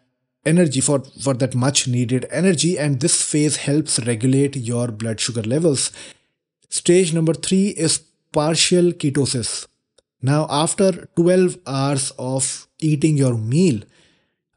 energy 0.45 0.81
for, 0.81 1.01
for 1.23 1.35
that 1.35 1.55
much 1.55 1.87
needed 1.87 2.27
energy. 2.31 2.79
And 2.79 3.01
this 3.01 3.23
phase 3.23 3.57
helps 3.57 3.99
regulate 4.07 4.57
your 4.57 4.89
blood 4.89 5.21
sugar 5.21 5.43
levels. 5.43 5.93
Stage 6.69 7.13
number 7.13 7.35
3 7.35 7.69
is 7.71 7.99
partial 8.33 8.93
ketosis. 8.93 9.67
Now 10.23 10.47
after 10.51 11.09
12 11.17 11.59
hours 11.67 12.13
of 12.19 12.67
eating 12.90 13.22
your 13.24 13.36
meal 13.54 13.84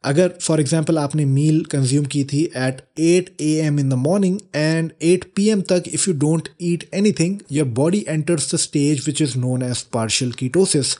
अगर 0.03 0.33
for 0.41 0.59
example 0.59 0.97
आपने 0.97 1.23
meal 1.25 1.63
consume 1.71 2.05
की 2.11 2.23
थी 2.23 2.43
at 2.57 2.77
8 2.99 3.31
a 3.41 3.53
m 3.61 3.79
in 3.79 3.89
the 3.89 3.93
morning 3.93 4.37
and 4.55 4.91
8 5.03 5.23
p 5.35 5.47
m 5.49 5.61
तक 5.71 5.83
if 5.93 6.09
you 6.09 6.13
don't 6.19 6.47
eat 6.61 6.89
anything 7.19 7.39
your 7.51 7.67
body 7.79 8.03
enters 8.07 8.53
the 8.53 8.57
stage 8.59 9.03
which 9.07 9.21
is 9.21 9.37
known 9.37 9.63
as 9.63 9.81
partial 9.93 10.31
ketosis 10.41 10.95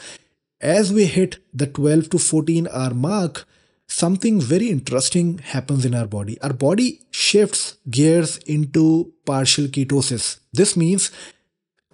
as 0.61 0.91
we 0.93 1.03
hit 1.13 1.35
the 1.55 1.71
12 1.79 2.09
to 2.13 2.21
14 2.25 2.67
hour 2.81 2.93
mark 3.05 3.45
something 3.89 4.39
very 4.39 4.69
interesting 4.69 5.39
happens 5.39 5.83
in 5.83 5.95
our 5.95 6.05
body. 6.05 6.39
Our 6.41 6.53
body 6.53 7.01
shifts 7.11 7.77
gears 7.89 8.37
into 8.39 9.11
partial 9.25 9.65
ketosis. 9.67 10.39
This 10.53 10.77
means 10.77 11.11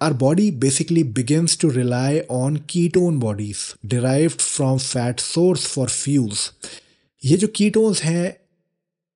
our 0.01 0.13
body 0.15 0.49
basically 0.51 1.03
begins 1.03 1.55
to 1.55 1.69
rely 1.69 2.25
on 2.27 2.57
ketone 2.73 3.19
bodies 3.19 3.75
derived 3.85 4.41
from 4.41 4.79
fat 4.79 5.19
source 5.19 5.65
for 5.65 5.87
fuels. 5.87 6.45
ये 7.23 7.37
जो 7.37 7.47
ketones 7.57 8.01
हैं 8.03 8.35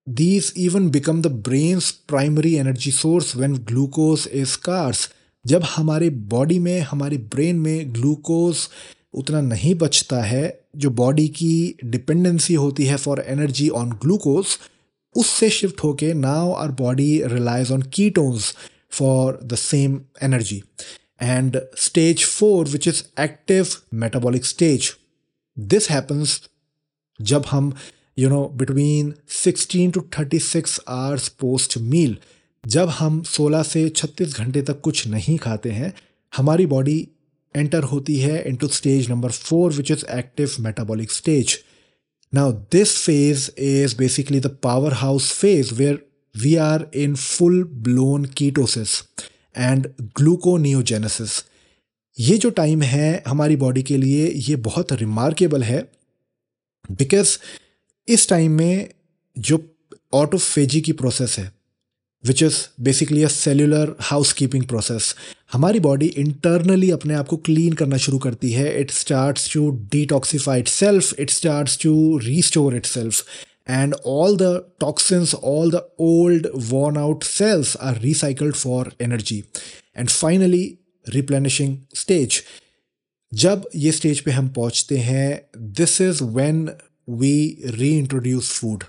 these 0.08 0.52
even 0.56 0.90
become 0.92 1.22
the 1.24 1.32
brain's 1.48 1.92
primary 2.14 2.58
energy 2.60 2.92
source 2.92 3.34
when 3.36 3.56
glucose 3.72 4.28
is 4.42 4.58
scarce. 4.58 5.08
जब 5.46 5.64
हमारे 5.64 6.10
body 6.30 6.60
में 6.60 6.80
हमारे 6.82 7.18
brain 7.34 7.56
में 7.56 7.94
glucose 7.96 8.68
उतना 9.14 9.42
नहीं 9.42 9.74
बचता 9.82 10.22
है 10.24 10.44
जो 10.76 10.90
बॉडी 11.02 11.28
की 11.40 11.76
डिपेंडेंसी 11.86 12.54
होती 12.54 12.86
है 12.86 12.98
फॉर 12.98 13.24
एनर्जी 13.28 13.68
ऑन 13.82 13.92
ग्लूकोज 14.04 14.58
उससे 15.16 15.50
शिफ्ट 15.50 15.84
होके 15.84 16.14
now 16.14 16.52
our 16.54 16.72
body 16.82 17.12
relies 17.34 17.72
on 17.72 17.82
ketones 17.94 18.54
for 18.98 19.40
the 19.44 19.56
same 19.56 20.00
energy 20.24 20.62
and 21.22 21.60
stage 21.80 22.26
four 22.26 22.68
which 22.68 22.88
is 22.88 23.04
active 23.22 23.68
metabolic 24.04 24.46
stage 24.46 24.92
this 25.58 25.90
happens 25.90 26.42
जब 27.20 27.46
हम 27.52 27.74
you 28.20 28.30
know 28.30 28.44
between 28.58 29.14
16 29.36 29.94
to 29.94 30.04
36 30.18 30.80
hours 30.88 31.28
post 31.42 31.78
meal 31.92 32.18
जब 32.64 32.90
हम 33.00 33.22
16 33.30 33.64
से 33.64 33.88
36 33.90 34.38
घंटे 34.40 34.62
तक 34.70 34.82
कुछ 34.82 35.08
नहीं 35.08 35.38
खाते 35.38 35.72
हैं 35.72 35.94
हमारी 36.34 36.66
बॉडी 36.66 36.98
एंटर 37.56 37.84
होती 37.94 38.18
है 38.20 38.42
into 38.50 38.68
stage 38.78 39.10
number 39.10 39.32
four 39.32 39.72
which 39.74 39.92
is 39.92 40.06
active 40.18 40.56
metabolic 40.60 41.12
stage 41.12 41.58
Now, 42.34 42.52
this 42.70 43.06
phase 43.06 43.48
is 43.50 43.94
basically 43.94 44.40
the 44.40 44.50
powerhouse 44.50 45.32
phase 45.32 45.72
where 45.72 46.00
we 46.36 46.58
are 46.60 46.88
in 46.94 47.16
full 47.16 47.64
blown 47.64 48.26
ketosis 48.40 48.94
and 49.56 49.92
gluconeogenesis. 50.20 51.44
ये 52.18 52.38
जो 52.38 52.50
टाइम 52.58 52.82
है 52.82 53.24
हमारी 53.28 53.56
बॉडी 53.56 53.84
के 53.84 53.98
लिए, 53.98 54.28
ये 54.28 54.56
बहुत 54.68 54.94
रिमार्केबल 54.94 55.64
है 55.64 55.82
बिकॉज़ 56.92 57.38
इस 58.08 58.28
टाइम 58.30 58.52
में 58.52 58.90
जो 59.38 59.60
ऑटोफेजी 60.14 60.82
की 60.82 60.92
प्रोसेस 60.94 61.38
है 61.40 61.52
which 62.24 62.44
is 62.44 62.58
basically 62.84 63.24
a 63.24 63.28
cellular 63.28 63.96
house 64.02 64.34
keeping 64.34 64.64
process 64.66 65.14
हमारी 65.54 65.80
बॉडी 65.80 66.06
इंटरनली 66.18 66.92
अपने 66.92 67.14
आप 67.14 67.28
को 67.28 67.38
क्लीन 67.48 67.74
करना 67.74 67.98
शुरू 68.06 68.18
करती 68.20 68.52
है. 68.52 68.80
It 68.82 68.92
starts 68.92 69.52
to 69.54 69.70
detoxify 69.92 70.60
itself 70.68 71.20
it 71.20 71.30
starts 71.30 71.78
to 71.84 72.18
restore 72.24 72.76
itself 72.86 73.26
and 73.67 73.95
all 74.05 74.37
the 74.37 74.67
toxins, 74.81 75.35
all 75.35 75.71
the 75.71 75.87
old 75.99 76.47
worn 76.71 76.97
out 76.97 77.25
cells 77.25 77.77
are 77.77 77.95
recycled 77.95 78.57
for 78.57 78.87
energy. 78.99 79.45
And 79.95 80.11
finally, 80.11 80.79
replenishing 81.07 81.79
stage. 81.95 82.43
जब 83.33 83.69
ये 83.77 83.91
stage 83.93 84.21
पे 84.21 84.31
हम 84.31 84.49
पहुंचते 84.49 84.97
हैं 84.99 85.51
this 85.79 86.01
is 86.01 86.23
when 86.23 86.65
we 87.09 87.35
refeed 88.39 88.85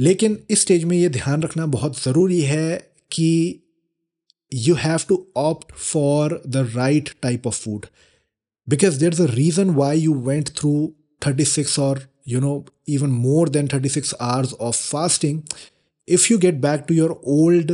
लेकिन 0.00 0.38
इस 0.50 0.60
stage 0.62 0.84
में 0.84 0.96
ये 0.96 1.08
ध्यान 1.08 1.42
रखना 1.42 1.66
बहुत 1.66 1.98
ज़रूरी 2.02 2.40
है 2.40 2.76
कि 3.12 3.30
you 4.52 4.74
have 4.74 4.98
to 5.08 5.26
opt 5.36 5.72
for 5.72 6.40
the 6.46 6.70
right 6.76 7.10
type 7.22 7.46
of 7.46 7.60
food 7.62 7.86
because 8.68 8.98
there's 8.98 9.20
a 9.20 9.28
reason 9.28 9.74
why 9.74 9.92
you 9.94 10.12
went 10.12 10.50
through 10.50 10.94
36 11.22 11.78
or 11.78 11.96
you 12.24 12.40
know 12.40 12.64
even 12.86 13.10
more 13.10 13.46
than 13.46 13.68
36 13.68 14.14
hours 14.20 14.52
of 14.54 14.76
fasting 14.76 15.44
if 16.06 16.30
you 16.30 16.38
get 16.38 16.60
back 16.60 16.86
to 16.86 16.94
your 16.94 17.18
old 17.22 17.72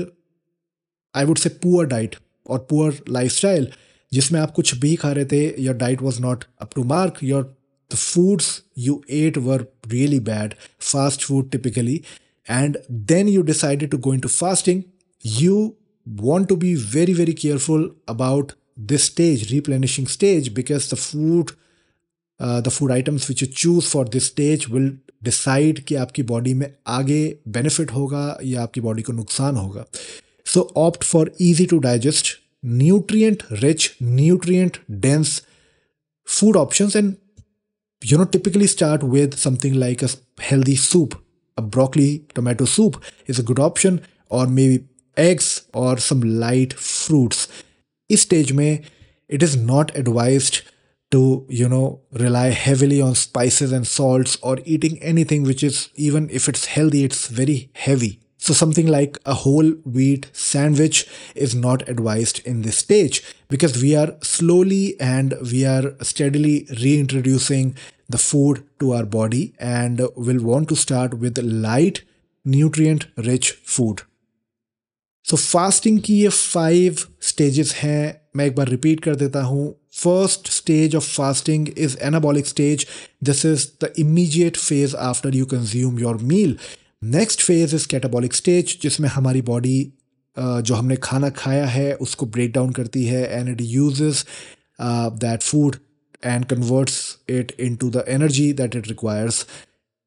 i 1.14 1.25
would 1.25 1.38
say 1.38 1.50
poor 1.64 1.87
diet 1.87 2.16
or 2.44 2.59
poor 2.73 2.92
lifestyle 3.18 3.66
जिसमें 4.12 4.40
आप 4.40 4.50
कुछ 4.56 4.75
भी 4.78 4.94
खा 4.97 5.11
रहे 5.12 5.25
थे 5.25 5.62
your 5.62 5.75
diet 5.76 6.02
was 6.02 6.21
not 6.21 6.44
up 6.62 6.75
to 6.75 6.83
mark 6.85 7.18
your 7.23 7.54
the 7.90 7.97
foods 7.97 8.62
you 8.75 9.02
ate 9.09 9.37
were 9.37 9.68
really 9.88 10.18
bad, 10.18 10.56
fast 10.78 11.23
food 11.25 11.52
typically, 11.52 12.04
and 12.49 12.78
then 12.88 13.28
you 13.28 13.42
decided 13.42 13.90
to 13.90 13.99
go 13.99 14.12
into 14.12 14.28
fasting, 14.28 14.85
you 15.21 15.76
want 16.06 16.49
to 16.49 16.56
be 16.56 16.75
very, 16.75 17.12
very 17.12 17.33
careful 17.33 17.90
about 18.09 18.54
this 18.76 19.04
stage, 19.04 19.52
replenishing 19.52 20.06
stage, 20.06 20.52
because 20.54 20.90
the 20.90 20.97
food, 20.97 21.50
uh, 21.50 21.54
the 22.41 22.72
food 22.72 22.91
items 22.91 23.27
which 23.29 23.41
you 23.41 23.48
choose 23.62 23.88
for 23.93 24.05
this 24.05 24.27
stage 24.31 24.67
will 24.69 24.91
decide 25.24 25.79
कि 25.88 25.96
आपकी 25.96 26.24
body 26.24 26.53
में 26.53 26.67
आगे 26.88 27.22
benefit 27.48 27.91
होगा 27.91 28.38
या 28.43 28.62
आपकी 28.63 28.81
body 28.81 29.01
को 29.01 29.13
नुकसान 29.13 29.55
होगा 29.55 29.86
so 30.53 30.74
opt 30.77 31.03
for 31.03 31.31
easy 31.41 31.65
to 31.65 31.79
digest 31.79 32.38
nutrient 32.62 33.43
rich 33.62 33.96
nutrient 34.01 34.79
dense 35.00 35.41
food 36.25 36.55
options 36.55 36.96
and 36.96 37.17
you 38.03 38.17
know 38.17 38.25
typically 38.25 38.67
start 38.67 39.03
with 39.03 39.38
something 39.38 39.74
like 39.74 40.03
a 40.03 40.10
healthy 40.39 40.75
soup 40.75 41.15
a 41.58 41.62
broccoli 41.62 42.25
tomato 42.36 42.65
soup 42.65 43.01
is 43.27 43.39
a 43.39 43.43
good 43.43 43.60
option 43.60 44.01
or 44.29 44.46
maybe 44.48 44.84
eggs 45.17 45.63
or 45.74 45.98
some 45.98 46.22
light 46.22 46.74
fruits 46.74 47.48
इस 48.10 48.27
stage 48.27 48.51
में 48.51 48.84
it 49.29 49.43
is 49.43 49.55
not 49.55 49.96
advised 49.96 50.62
to 51.12 51.46
you 51.50 51.68
know 51.68 52.01
rely 52.12 52.48
heavily 52.50 53.01
on 53.01 53.16
spices 53.16 53.72
and 53.72 53.88
salts 53.88 54.38
or 54.42 54.58
eating 54.66 55.01
anything 55.01 55.44
which 55.44 55.63
is 55.63 55.89
even 55.96 56.30
if 56.30 56.48
it's 56.48 56.66
healthy 56.66 57.04
it's 57.04 57.28
very 57.28 57.70
heavy 57.74 58.20
so 58.38 58.54
something 58.54 58.88
like 58.88 59.18
a 59.25 59.34
whole 59.34 59.72
wheat 59.96 60.30
sandwich 60.32 61.06
is 61.36 61.54
not 61.54 61.88
advised 61.89 62.39
in 62.46 62.62
this 62.62 62.78
stage 62.78 63.22
because 63.50 63.82
we 63.82 63.96
are 63.96 64.13
slowly 64.22 65.00
and 65.00 65.34
we 65.51 65.66
are 65.66 65.94
steadily 66.01 66.66
reintroducing 66.82 67.75
the 68.08 68.18
food 68.18 68.63
to 68.80 68.94
our 68.94 69.06
body 69.06 69.54
and 69.60 70.01
will 70.16 70.42
want 70.42 70.70
to 70.70 70.75
start 70.75 71.16
with 71.16 71.38
light 71.39 72.04
nutrient 72.46 73.08
rich 73.18 73.51
food. 73.51 74.01
So 75.29 75.38
so, 75.38 75.43
fasting 75.43 76.00
की 76.00 76.13
ये 76.21 76.29
five 76.29 76.98
stages 77.21 77.74
हैं 77.75 78.21
मैं 78.36 78.45
एक 78.45 78.55
बार 78.55 78.67
repeat 78.67 79.00
कर 79.00 79.15
देता 79.15 79.41
हूँ। 79.41 79.75
First 79.93 80.50
stage 80.51 80.95
of 80.95 81.07
fasting 81.07 81.67
is 81.77 81.98
anabolic 82.03 82.48
stage 82.48 82.86
this 83.24 83.45
is 83.45 83.67
the 83.83 83.93
immediate 84.00 84.57
phase 84.57 84.95
after 84.95 85.36
you 85.36 85.45
consume 85.45 86.00
your 86.00 86.17
meal 86.24 86.57
next 87.03 87.41
phase 87.41 87.75
is 87.75 87.88
catabolic 87.88 88.33
stage 88.33 88.77
जिसमें 88.81 89.09
हमारी 89.09 89.41
बॉडी 89.41 89.77
जो 90.38 90.75
हमने 90.75 90.95
खाना 91.03 91.29
खाया 91.29 91.65
है 91.65 91.93
उसको 91.95 92.25
ब्रेक 92.25 92.51
डाउन 92.51 92.71
करती 92.71 93.05
है 93.05 93.24
and 93.39 93.50
it 93.50 93.62
use 93.62 94.03
that 94.81 95.43
food 95.43 95.75
and 96.24 96.48
converts 96.48 96.95
it 97.29 97.51
into 97.59 97.91
the 97.91 98.03
energy 98.07 98.51
that 98.53 98.75
it 98.75 98.88
requires 98.88 99.43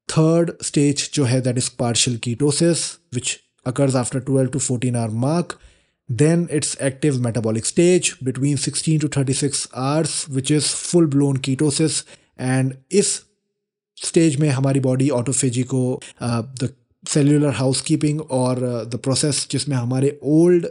third 0.08 0.52
stage 0.62 1.10
जो 1.14 1.24
है 1.24 1.40
that 1.40 1.58
is 1.58 1.70
partial 1.78 2.16
ketosis 2.16 2.84
which 3.14 3.38
occurs 3.66 3.94
after 3.94 4.20
12 4.20 4.50
to 4.52 4.60
14 4.60 4.96
hour 4.96 5.10
mark. 5.10 5.58
Then 6.08 6.48
it's 6.50 6.76
active 6.80 7.20
metabolic 7.20 7.64
stage 7.64 8.18
between 8.20 8.56
16 8.56 9.00
to 9.00 9.08
36 9.08 9.68
hours, 9.74 10.28
which 10.28 10.50
is 10.50 10.72
full 10.72 11.06
blown 11.06 11.38
ketosis. 11.38 12.02
And 12.38 12.74
इस 12.90 13.20
stage 13.98 14.36
में 14.40 14.48
हमारी 14.50 14.80
body 14.80 15.08
autophagy 15.10 15.62
को 15.72 16.00
the 16.22 16.68
cellular 17.04 17.50
housekeeping 17.54 18.20
और 18.20 18.60
the 18.92 18.96
process 19.04 19.46
जिसमें 19.50 19.76
हमारे 19.76 20.18
old 20.22 20.66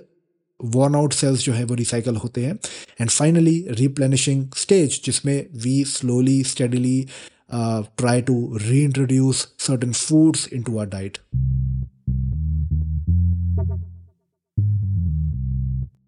worn 0.60 0.96
out 0.96 1.14
sales 1.14 1.44
जो 1.44 1.54
है 1.54 1.64
वो 1.66 1.76
रिसाइकल 1.76 2.16
होते 2.16 2.46
हैं. 2.46 2.54
एंड 3.02 3.10
फाइनली 3.10 3.66
रिप्लेनिशिंग 3.70 4.46
स्टेज 4.58 5.02
जिसमें 5.06 5.46
we 5.64 5.84
slowly 5.88 6.44
steadily 6.44 7.08
try 7.54 8.22
to 8.22 8.58
reintroduce 8.84 9.48
certain 9.68 9.92
foods 9.92 10.48
into 10.64 10.78
our 10.78 10.86
diet 10.90 11.18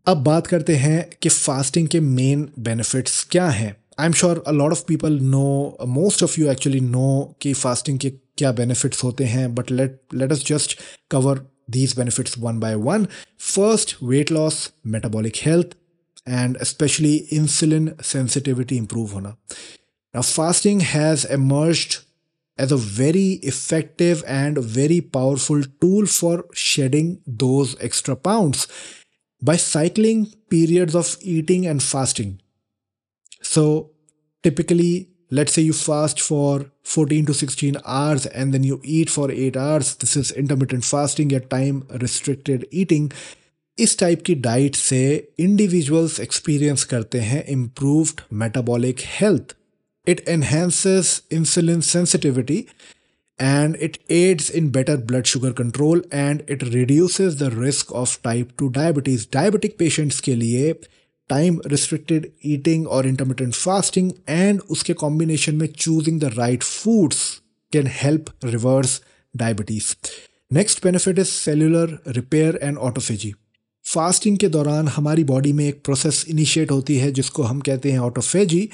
अब 0.07 0.23
बात 0.23 0.47
करते 0.47 0.75
हैं 0.75 1.09
कि 1.21 1.29
फास्टिंग 1.29 1.87
के 1.87 1.99
मेन 1.99 2.41
बेनिफिट्स 2.59 3.23
क्या 3.31 3.47
हैं। 3.49 3.75
I 3.99 4.05
am 4.05 4.13
sure 4.13 4.43
a 4.47 4.51
lot 4.51 4.71
of 4.71 4.83
people 4.87 5.19
know 5.21 5.77
most 5.87 6.23
of 6.23 6.39
you 6.39 6.47
actually 6.51 6.79
know 6.79 7.35
कि 7.41 7.53
फास्टिंग 7.53 7.99
के 7.99 8.09
क्या 8.37 8.51
बेनिफिट्स 8.51 9.03
होते 9.03 9.23
हैं 9.23 9.53
but 9.55 9.71
let 9.71 9.99
let 10.13 10.31
us 10.31 10.43
just 10.47 10.77
cover 11.11 11.39
these 11.71 11.95
benefits 11.97 12.37
one 12.37 12.59
by 12.59 12.75
one 12.75 13.07
first 13.53 13.95
weight 14.03 14.31
loss 14.31 14.69
metabolic 14.85 15.37
health 15.41 15.75
and 16.29 16.57
specially 16.63 17.15
insulin 17.33 17.91
sensitivity 18.03 18.77
improve 18.77 19.11
होना। 19.11 19.35
Fasting 20.15 20.81
has 20.81 21.25
emerge 21.33 21.99
as 22.59 22.73
a 22.73 22.77
very 22.97 23.31
effective 23.33 24.23
and 24.27 24.59
very 24.75 24.99
powerful 25.13 25.63
tool 25.81 26.05
for 26.07 26.47
shedding 26.63 27.15
those 27.43 27.75
extra 27.83 28.15
pounds 28.25 28.67
by 29.43 29.55
cycling 29.57 30.25
periods 30.49 30.95
of 30.95 31.17
eating 31.21 31.65
and 31.67 31.83
fasting. 31.83 32.39
So, 33.41 33.91
typically, 34.43 35.09
let's 35.31 35.53
say 35.53 35.63
you 35.63 35.73
fast 35.73 36.21
for 36.21 36.71
14 36.83 37.25
to 37.27 37.33
16 37.33 37.77
hours 37.85 38.25
and 38.25 38.53
then 38.53 38.63
you 38.63 38.79
eat 38.83 39.09
for 39.09 39.31
8 39.31 39.57
hours 39.57 39.95
this 39.95 40.15
is 40.15 40.31
intermittent 40.31 40.85
fasting 40.85 41.31
या 41.31 41.39
time 41.53 41.79
restricted 42.03 42.67
eating 42.71 43.09
इस 43.77 43.97
type 43.99 44.21
की 44.25 44.33
diet 44.45 44.75
से 44.75 44.99
individuals 45.39 46.19
experience 46.19 46.83
करते 46.91 47.19
हैं 47.19 47.43
improved 47.49 48.21
metabolic 48.41 48.99
health 49.19 49.55
it 50.07 50.23
enhances 50.29 51.21
insulin 51.33 51.81
sensitivity 51.87 52.65
and 53.39 53.75
it 53.77 53.97
aids 54.09 54.49
in 54.49 54.69
better 54.69 54.97
blood 54.97 55.27
sugar 55.27 55.51
control 55.53 56.01
and 56.11 56.43
it 56.47 56.61
reduces 56.63 57.37
the 57.37 57.49
risk 57.51 57.93
of 57.93 58.21
type 58.21 58.51
2 58.57 58.69
diabetes. 58.71 59.25
Diabetic 59.27 59.77
patients 59.77 60.19
के 60.21 60.35
लिए 60.35 60.73
time 61.29 61.59
restricted 61.67 62.27
eating 62.45 62.87
और 62.87 63.07
intermittent 63.07 63.53
fasting 63.55 64.11
and 64.29 64.59
उसके 64.71 64.93
combination 64.93 65.55
में 65.55 65.67
choosing 65.67 66.19
the 66.21 66.31
right 66.37 66.63
foods 66.63 67.21
can 67.73 67.87
help 68.01 68.29
reverse 68.45 69.01
diabetes 69.33 69.93
next 70.51 70.83
benefit 70.83 71.19
is 71.19 71.27
cellular 71.27 71.97
repair 72.07 72.59
and 72.63 72.77
autophagy 72.89 73.33
fasting 73.85 74.37
के 74.37 74.47
दौरान 74.47 74.87
हमारी 74.87 75.23
body 75.23 75.53
में 75.53 75.65
एक 75.67 75.81
प्रोसेस 75.85 76.23
इनिशिएट 76.29 76.71
होती 76.71 76.97
है 76.97 77.11
जिसको 77.11 77.43
हम 77.43 77.59
कहते 77.61 77.91
हैं 77.91 77.99
autophagy 77.99 78.69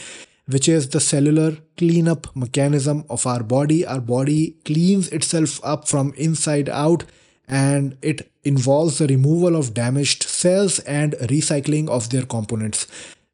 which 0.50 0.68
is 0.68 0.88
the 0.96 0.98
cellular 1.00 1.50
clean 1.78 2.06
up 2.06 2.22
mechanism 2.36 3.02
of 3.10 3.26
our 3.28 3.42
body 3.52 3.82
our 3.92 4.00
body 4.08 4.44
cleans 4.66 5.12
itself 5.24 5.60
up 5.64 5.84
from 5.88 6.12
inside 6.44 6.70
out 6.70 7.02
and 7.48 7.96
it 8.02 8.30
involves 8.44 8.98
the 8.98 9.06
removal 9.06 9.56
of 9.56 9.74
damaged 9.74 10.22
cells 10.24 10.78
and 10.80 11.12
recycling 11.24 11.88
of 11.88 12.10
their 12.10 12.22
components 12.24 12.86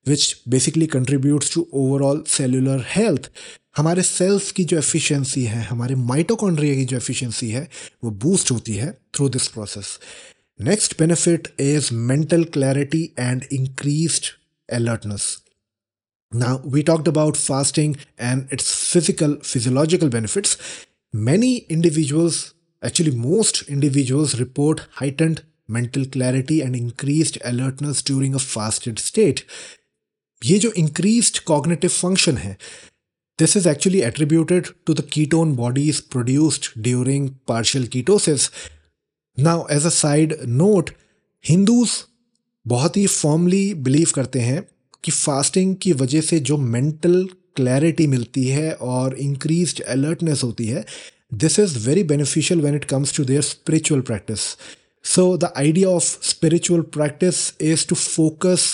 which 0.07 0.43
basically 0.49 0.87
contributes 0.87 1.51
to 1.51 1.69
overall 1.73 2.25
cellular 2.27 2.79
health 2.79 3.29
हमारे 3.77 4.03
cells 4.03 4.51
की 4.53 4.65
जो 4.65 4.77
efficiency 4.79 5.43
है 5.45 5.63
हमारे 5.65 5.95
mitochondria 5.97 6.75
की 6.75 6.85
जो 6.85 6.97
efficiency 6.97 7.51
है 7.51 7.69
वो 8.05 8.11
boost 8.25 8.51
होती 8.51 8.75
है 8.77 8.91
through 9.15 9.29
this 9.29 9.47
process 9.49 9.99
next 10.61 10.99
benefit 10.99 11.49
is 11.61 11.89
mental 12.11 12.45
clarity 12.57 13.03
and 13.19 13.45
increased 13.53 14.33
alertness 14.69 15.25
now 16.33 16.61
we 16.65 16.83
talked 16.83 17.09
about 17.09 17.37
fasting 17.37 17.97
and 18.19 18.49
its 18.51 18.73
physical 18.93 19.37
physiological 19.53 20.09
benefits 20.09 20.57
many 21.13 21.59
individuals 21.77 22.55
Actually, 22.83 23.11
most 23.11 23.63
individuals 23.69 24.41
report 24.41 24.87
heightened 24.93 25.43
mental 25.69 26.07
clarity 26.07 26.63
and 26.63 26.75
increased 26.75 27.37
alertness 27.45 28.03
during 28.03 28.35
a 28.35 28.39
fasted 28.39 28.99
state. 28.99 29.45
ये 30.45 30.59
जो 30.59 30.71
increased 30.81 31.39
cognitive 31.49 31.93
function 31.93 32.37
है 32.39 32.57
this 33.43 33.57
is 33.59 33.67
actually 33.67 34.01
attributed 34.07 34.71
to 34.87 34.95
the 34.95 35.05
ketone 35.15 35.53
bodies 35.57 36.01
produced 36.15 36.69
during 36.87 37.29
partial 37.51 37.85
ketosis. 37.95 38.49
Now, 39.39 39.65
as 39.77 39.85
a 39.85 39.93
side 39.99 40.35
note, 40.63 40.95
Hindus 41.51 41.99
बहुत 42.67 42.97
ही 42.97 43.07
formally 43.07 43.63
believe 43.75 44.11
करते 44.15 44.41
हैं 44.41 44.63
कि 45.06 45.12
fasting 45.12 45.76
की 45.82 45.94
वजह 45.94 46.22
से 46.22 46.40
जो 46.50 46.58
मेंटल 46.58 47.28
क्लैरिटी 47.56 48.08
मिलती 48.08 48.48
है 48.48 48.72
और 48.94 49.18
इंक्रीज 49.20 49.82
अलर्टनेस 49.82 50.44
होती 50.44 50.66
है 50.68 50.86
this 51.44 51.60
is 51.60 51.78
very 51.88 52.04
beneficial 52.04 52.62
when 52.62 52.76
it 52.76 52.86
comes 52.86 53.16
to 53.18 53.24
their 53.26 53.42
spiritual 53.42 54.02
practice 54.02 54.40
so 55.06 55.26
the 55.38 55.52
idea 55.58 55.90
of 55.90 56.04
spiritual 56.30 56.82
practice 56.98 57.38
is 57.62 57.88
to 57.88 57.96
focus 57.96 58.66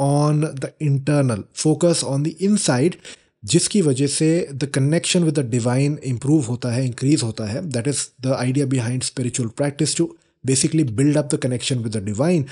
on 0.00 0.42
the 0.42 0.72
internal 0.82 1.42
focus 1.54 2.02
on 2.04 2.22
the 2.22 2.34
inside 2.40 2.96
जिसकी 3.42 3.80
वजह 3.82 4.06
से 4.06 4.28
the 4.52 4.64
connection 4.74 5.24
with 5.24 5.38
the 5.38 5.44
divine 5.50 5.98
improve 6.04 6.44
होता 6.44 6.72
है 6.72 6.84
increase 6.86 7.22
होता 7.22 7.44
है. 7.44 7.60
That 7.70 7.88
is 7.88 8.06
the 8.22 8.32
idea 8.38 8.66
behind 8.66 9.02
spiritual 9.02 9.48
practice 9.56 9.96
to 9.96 10.14
basically 10.44 10.84
build 10.98 11.16
up 11.16 11.34
the 11.34 11.38
connection 11.38 11.78
with 11.78 11.96
the 11.96 12.04
divine 12.04 12.44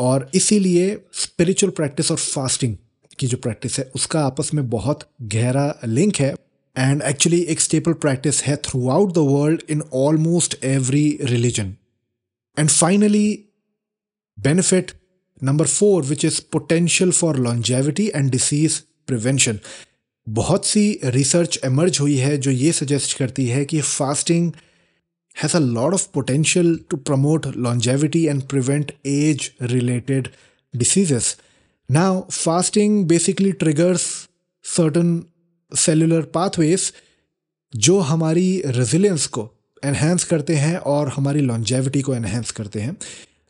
और 0.00 0.30
इसीलिए 0.34 1.00
spiritual 1.12 1.70
practice 1.70 2.10
और 2.10 2.16
फास्टिंग 2.16 2.76
की 3.18 3.26
जो 3.26 3.36
प्रैक्टिस 3.36 3.78
है, 3.78 3.90
उसका 3.94 4.20
आपस 4.24 4.50
में 4.54 4.68
बहुत 4.70 5.08
गहरा 5.22 5.80
लिंक 5.84 6.16
है। 6.16 6.34
एंड 6.76 7.02
एक्चुअली 7.02 7.40
एक 7.42 7.60
स्टेपल 7.60 7.92
प्रैक्टिस 7.92 8.42
है 8.42 8.56
throughout 8.90 9.12
the 9.14 9.18
world 9.18 9.62
in 9.70 9.82
almost 9.94 10.56
every 10.64 11.18
religion 11.22 11.74
and 12.58 12.68
finally 12.68 13.28
benefit 14.38 14.90
number 15.44 15.66
four 15.66 16.02
which 16.02 16.24
is 16.24 16.40
potential 16.52 17.10
for 17.10 17.38
longevity 17.38 18.06
and 18.14 18.30
disease 18.30 18.78
prevention 19.06 19.58
बहुत 20.28 20.66
सी 20.66 21.00
रिसर्च 21.04 21.60
एमर्ज 21.64 22.00
हुई 22.00 22.16
है 22.16 22.36
जो 22.36 22.50
ये 22.50 22.72
सजेस्ट 22.72 23.16
करती 23.18 23.46
है 23.46 23.64
कि 23.64 23.80
fasting 23.80 24.52
has 25.36 25.54
a 25.54 25.60
lot 25.60 25.94
of 25.94 26.02
potential 26.12 26.76
to 26.90 26.96
promote 27.10 27.46
longevity 27.56 28.22
and 28.28 28.48
prevent 28.48 28.90
age 29.06 29.50
related 29.60 30.28
diseases. 30.74 31.36
Now, 31.88 32.12
fasting 32.30 33.06
basically 33.06 33.52
triggers 33.52 34.02
certain 34.78 35.20
cellular 35.76 36.22
pathways 36.22 36.92
जो 37.76 37.98
हमारी 37.98 38.62
रेजिलियंस 38.66 39.26
को 39.26 39.50
एनहेंस 39.84 40.24
करते 40.24 40.54
हैं 40.54 40.76
और 40.76 41.08
हमारी 41.08 41.40
लॉन्जेविटी 41.40 42.02
को 42.02 42.14
एनहेंस 42.14 42.50
करते 42.50 42.80
हैं। 42.80 42.96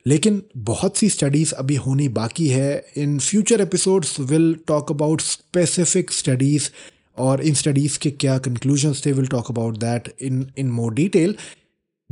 लेकिन 0.07 0.43
बहुत 0.57 0.97
सी 0.97 1.09
स्टडीज़ 1.09 1.55
अभी 1.55 1.75
होनी 1.77 2.09
बाकी 2.09 2.49
है। 2.49 2.87
In 2.97 3.19
future 3.19 3.61
episodes 3.61 4.21
will 4.21 4.57
talk 4.67 4.93
about 4.93 5.21
specific 5.21 6.11
studies 6.11 6.71
और 7.19 7.41
इन 7.41 7.55
स्टडीज़ 7.55 7.99
के 7.99 8.11
क्या 8.11 8.39
कंक्लूजन्स 8.39 9.07
थे 9.07 9.13
will 9.13 9.27
talk 9.27 9.51
about 9.51 9.77
that 9.77 10.15
in 10.21 10.51
in 10.59 10.71
more 10.71 10.95
detail 10.95 11.37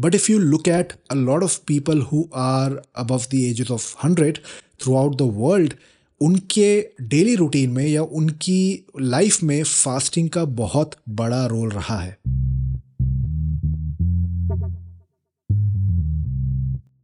but 0.01 0.15
if 0.15 0.33
you 0.33 0.39
look 0.39 0.69
at 0.69 0.93
a 1.11 1.15
lot 1.15 1.43
of 1.43 1.61
people 1.67 2.01
who 2.01 2.29
are 2.35 2.83
above 2.97 3.21
the 3.33 3.35
ages 3.35 3.71
of 3.71 3.95
hundred 4.05 4.39
throughout 4.97 5.17
the 5.17 5.23
world 5.23 5.75
उनके 6.21 6.89
daily 7.01 7.35
routine 7.35 7.71
में 7.71 7.87
या 7.87 8.03
उनकी 8.03 8.87
life 9.01 9.43
में 9.43 9.63
fasting 9.65 10.31
का 10.31 10.45
बहुत 10.45 10.91
बड़ा 11.09 11.47
role 11.47 11.69
रहा 11.69 11.99
है। 12.01 12.19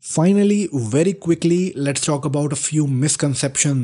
Finally 0.03 0.69
very 0.75 1.13
quickly 1.13 1.75
let's 1.77 2.07
talk 2.07 2.27
about 2.27 2.53
a 2.53 2.57
few 2.57 2.87
misconception 2.87 3.77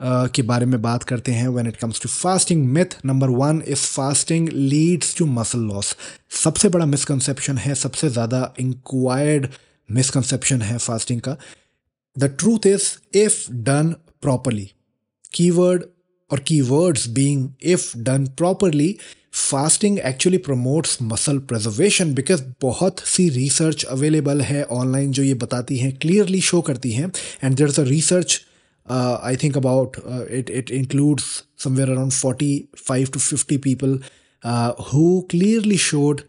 के 0.00 0.42
बारे 0.42 0.66
में 0.66 0.80
बात 0.82 1.02
करते 1.02 1.32
हैं 1.32 1.48
when 1.48 1.66
it 1.66 1.76
comes 1.76 2.00
to 2.00 2.08
fasting 2.08 2.66
myth 2.72 2.96
number 3.04 3.28
one 3.28 3.62
is 3.68 3.86
fasting 3.86 4.48
leads 4.48 5.16
to 5.18 5.26
muscle 5.26 5.60
loss 5.68 5.94
सबसे 6.44 6.68
बड़ा 6.68 6.86
मिसकंसेप्शन 6.86 7.58
है, 7.58 7.74
सबसे 7.74 8.10
ज़्यादा 8.10 8.54
इंक्वायर्ड 8.60 9.48
मिसकंसेप्शन 9.88 10.62
है 10.62 10.78
फास्टिंग 10.78 11.20
का 11.20 11.36
the 12.16 12.34
truth 12.38 12.66
is 12.66 12.90
if 13.18 13.52
done 13.52 13.94
properly. 14.22 14.72
Keyword 15.32 15.84
or 16.30 16.38
keywords 16.40 17.06
being 17.08 17.46
if 17.62 17.96
done 17.98 18.26
properly 18.38 18.96
fasting 19.32 19.98
actually 19.98 20.38
promotes 20.38 20.98
muscle 21.02 21.38
preservation 21.48 22.14
because 22.14 22.42
बहुत 22.62 23.00
सी 23.06 23.28
research 23.30 23.84
available 23.86 24.40
है 24.42 24.62
ऑनलाइन 24.72 25.12
जो 25.12 25.22
ये 25.22 25.34
बताती 25.42 25.78
हैं 25.78 25.96
क्लियरली 25.98 26.40
शो 26.40 26.60
करती 26.60 26.92
हैं 26.92 27.10
and 27.44 27.56
there 27.56 27.68
is 27.68 27.80
a 27.80 27.84
research 27.84 28.40
I 28.87 29.35
think 29.43 29.57
about 29.57 29.97
it 30.31 30.49
it 30.51 30.71
includes 30.71 31.25
somewhere 31.63 31.89
around 31.89 32.11
forty 32.11 32.53
five 32.77 33.07
to 33.13 33.19
fifty 33.19 33.57
people 33.65 33.99
who 34.91 35.05
clearly 35.31 35.77
showed 35.79 36.21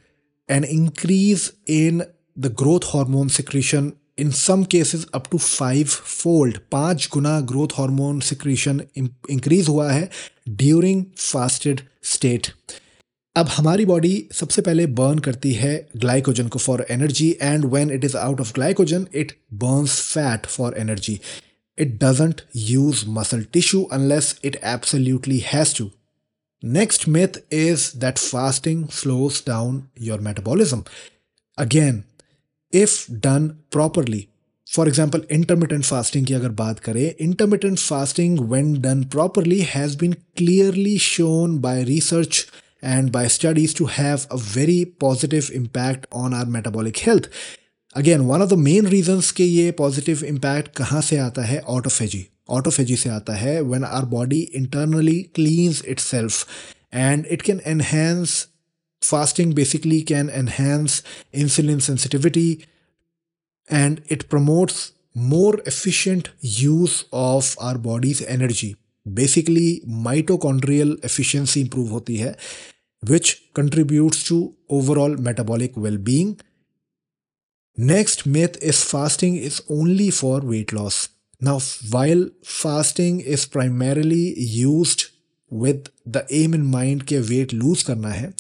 an 0.49 0.65
increase 0.65 1.51
in 1.73 2.03
the 2.39 2.55
growth 2.59 2.87
hormone 2.87 3.29
secretion 3.31 3.93
in 4.19 4.31
some 4.33 4.63
cases 4.73 5.07
up 5.15 5.25
to 5.31 5.39
five 5.39 5.87
fold 5.87 6.59
पाँच 6.73 7.09
गुना 7.13 7.39
growth 7.51 7.79
hormone 7.79 8.21
secretion 8.23 8.81
increase 8.97 9.69
हुआ 9.69 9.91
है 9.93 10.09
during 10.49 11.05
fasted 11.21 11.81
state 12.13 12.47
अब 13.37 13.47
हमारी 13.51 13.85
body 13.85 14.13
सबसे 14.33 14.63
पहले 14.63 14.87
burn 14.99 15.19
करती 15.19 15.53
है 15.53 15.75
glycogen 15.97 16.49
को 16.49 16.59
for 16.59 16.85
energy 16.91 17.31
and 17.43 17.65
when 17.65 17.91
it 17.91 18.05
is 18.05 18.15
out 18.17 18.41
of 18.41 18.53
glycogen 18.55 19.07
it 19.15 19.33
burns 19.55 20.01
fat 20.03 20.47
for 20.47 20.75
energy 20.79 21.19
it 21.79 21.99
doesn't 21.99 22.45
use 22.53 23.07
muscle 23.07 23.45
tissue 23.45 23.87
unless 23.91 24.39
it 24.43 24.57
absolutely 24.63 25.39
has 25.39 25.73
to. 25.73 25.93
Next 26.63 27.07
myth 27.07 27.45
is 27.51 27.93
that 27.93 28.19
fasting 28.19 28.89
slows 28.89 29.41
down 29.41 29.91
your 29.95 30.19
metabolism. 30.19 30.85
Again, 31.59 32.05
if 32.71 33.07
done 33.21 33.59
properly, 33.71 34.31
for 34.67 34.89
example, 34.89 35.21
intermittent 35.31 35.85
fasting 35.85 36.25
की 36.25 36.35
अगर 36.35 36.49
बात 36.49 36.79
करें, 36.79 37.15
intermittent 37.21 37.79
fasting 37.79 38.39
when 38.49 38.81
done 38.81 39.05
properly 39.05 39.61
has 39.61 39.95
been 39.95 40.17
clearly 40.37 40.97
shown 40.97 41.59
by 41.59 41.83
research 41.83 42.47
and 42.83 43.13
by 43.13 43.27
studies 43.29 43.75
to 43.75 43.87
have 43.87 44.27
a 44.31 44.37
very 44.37 44.85
positive 44.85 45.51
impact 45.53 46.07
on 46.13 46.35
our 46.35 46.47
metabolic 46.47 46.99
health. 46.99 47.29
Again 47.96 48.22
one 48.22 48.42
of 48.42 48.50
the 48.50 48.54
main 48.54 48.88
reasons 48.88 49.32
के 49.32 49.44
ये 49.44 49.72
positive 49.72 50.24
impact 50.26 50.76
कहाँ 50.76 51.02
से 51.02 51.18
आता 51.18 51.42
है? 51.42 51.60
Autophagy 51.60 52.26
autophagy 52.50 52.96
से 52.96 53.10
आता 53.10 53.34
है 53.36 53.62
when 53.62 53.84
our 53.84 54.06
body 54.06 54.40
internally 54.56 55.22
cleanses 55.36 55.84
itself 56.00 56.48
and 56.94 57.26
it 57.26 57.42
can 57.42 57.62
enhance 57.66 58.46
fasting 59.02 59.54
basically 59.54 60.02
can 60.02 60.30
enhance 60.30 61.04
insulin 61.34 61.80
sensitivity 61.80 62.52
and 63.70 64.00
it 64.12 64.24
promotes 64.24 64.92
more 65.18 65.64
efficient 65.68 66.28
use 66.44 67.02
of 67.14 67.56
our 67.62 67.78
body's 67.78 68.26
energy 68.30 68.74
basically 69.06 69.82
mitochondrial 70.04 70.98
efficiency 71.06 71.62
improve 71.62 71.90
होती 71.90 72.16
है 72.16 72.36
which 73.04 73.32
contributes 73.56 74.28
to 74.30 74.38
overall 74.72 75.16
metabolic 75.20 75.78
wellbeing 75.78 76.34
next 77.78 78.26
myth 78.26 78.58
is 78.62 78.84
fasting 78.84 79.36
is 79.38 79.62
only 79.70 80.10
for 80.12 80.42
weight 80.42 80.74
loss 80.74 81.10
now 81.42 81.60
while 81.90 82.26
fasting 82.44 83.22
is 83.22 83.46
primarily 83.46 84.34
used 84.38 85.06
with 85.52 85.88
the 86.06 86.26
aim 86.30 86.54
in 86.54 86.66
mind 86.66 87.04
के 87.04 87.20
weight 87.20 87.54
lose 87.54 87.84
करना 87.84 88.10
है 88.10 88.34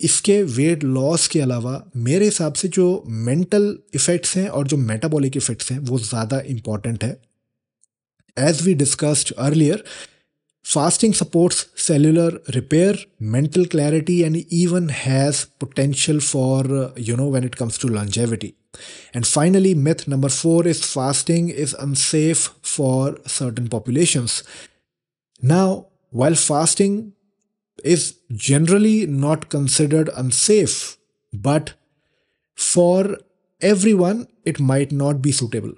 इसके 0.00 0.42
weight 0.56 0.84
loss 0.84 1.26
के 1.28 1.40
अलावा 1.40 1.82
मेरे 1.96 2.24
हिसाब 2.24 2.52
से 2.54 2.68
जो 2.68 2.86
मेंटल 3.06 3.78
इफ़ेक्ट्स 3.94 4.36
हैं 4.36 4.48
और 4.48 4.68
जो 4.68 4.76
मेटाबॉलिक 4.76 5.36
इफ़ेक्ट्स 5.36 5.72
हैं 5.72 5.78
वो 5.78 5.98
ज़्यादा 5.98 6.40
इंपॉर्टेंट 6.48 7.04
है 7.04 7.16
as 8.36 8.62
we 8.62 8.74
discussed 8.74 9.32
earlier 9.38 9.84
fasting 10.72 11.14
supports 11.14 11.58
cellular 11.82 12.30
repair 12.54 12.94
mental 13.18 13.64
clarity 13.64 14.22
and 14.22 14.36
even 14.62 14.90
has 14.90 15.46
potential 15.64 16.20
for 16.20 16.58
uh, 16.80 16.90
you 16.94 17.16
know 17.16 17.28
when 17.28 17.42
it 17.42 17.56
comes 17.56 17.78
to 17.78 17.88
longevity. 17.88 18.54
And 19.14 19.26
finally 19.26 19.74
myth 19.74 20.06
number 20.06 20.28
4 20.28 20.66
is 20.66 20.84
fasting 20.84 21.48
is 21.48 21.72
unsafe 21.74 22.50
for 22.60 23.16
certain 23.26 23.68
populations. 23.68 24.42
Now 25.40 25.86
while 26.10 26.34
fasting 26.34 27.14
is 27.82 28.18
generally 28.32 29.06
not 29.06 29.48
considered 29.48 30.10
unsafe 30.14 30.98
but 31.32 31.74
for 32.54 33.16
everyone 33.62 34.26
it 34.44 34.60
might 34.60 34.92
not 34.92 35.22
be 35.22 35.32
suitable. 35.32 35.72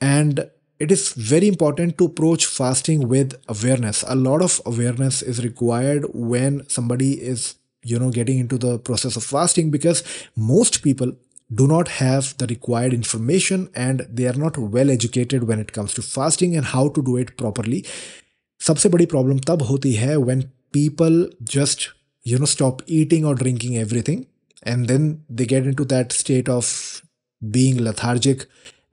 And 0.00 0.50
it 0.83 0.91
is 0.91 1.13
very 1.29 1.47
important 1.47 1.97
to 1.97 2.05
approach 2.05 2.45
fasting 2.57 3.07
with 3.13 3.33
awareness 3.47 4.03
a 4.07 4.15
lot 4.15 4.41
of 4.41 4.59
awareness 4.65 5.21
is 5.21 5.43
required 5.43 6.05
when 6.33 6.61
somebody 6.69 7.09
is 7.31 7.55
you 7.83 7.99
know 7.99 8.11
getting 8.19 8.39
into 8.39 8.57
the 8.57 8.77
process 8.79 9.15
of 9.15 9.23
fasting 9.23 9.71
because 9.71 10.03
most 10.35 10.81
people 10.83 11.11
do 11.51 11.67
not 11.67 11.87
have 11.87 12.37
the 12.37 12.47
required 12.47 12.93
information 12.93 13.69
and 13.73 14.05
they 14.11 14.27
are 14.27 14.39
not 14.45 14.57
well 14.57 14.89
educated 14.89 15.45
when 15.51 15.59
it 15.59 15.71
comes 15.73 15.93
to 15.93 16.01
fasting 16.01 16.55
and 16.55 16.65
how 16.65 16.87
to 16.89 17.01
do 17.11 17.17
it 17.17 17.35
properly 17.43 17.83
सबसे 18.61 18.89
बड़ी 18.89 19.05
problem 19.11 19.37
तब 19.47 19.61
होती 19.63 19.91
है 19.93 20.15
when 20.17 20.41
people 20.73 21.13
just 21.51 21.87
you 22.27 22.39
know 22.39 22.45
stop 22.53 22.81
eating 22.91 23.25
और 23.25 23.35
drinking 23.37 23.75
everything 23.75 24.23
and 24.67 24.85
then 24.87 25.05
they 25.39 25.45
get 25.51 25.65
into 25.65 25.85
that 25.93 26.11
state 26.11 26.49
of 26.49 27.01
being 27.41 27.79
lethargic 27.81 28.43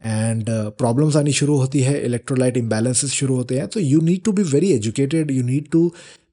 and 0.01 0.45
problems 0.77 1.15
आनी 1.17 1.33
शुरू 1.33 1.57
होती 1.57 1.81
है 1.81 1.99
इलेक्ट्रोलाइट 2.05 2.57
इम्बेलेंसेज 2.57 3.11
शुरू 3.11 3.35
होते 3.35 3.57
हैं 3.57 3.67
तो 3.67 3.79
you 3.79 4.01
need 4.01 4.23
to 4.23 4.31
be 4.31 4.43
very 4.43 4.71
educated 4.71 5.31
you 5.31 5.43
need 5.43 5.69
to 5.71 5.87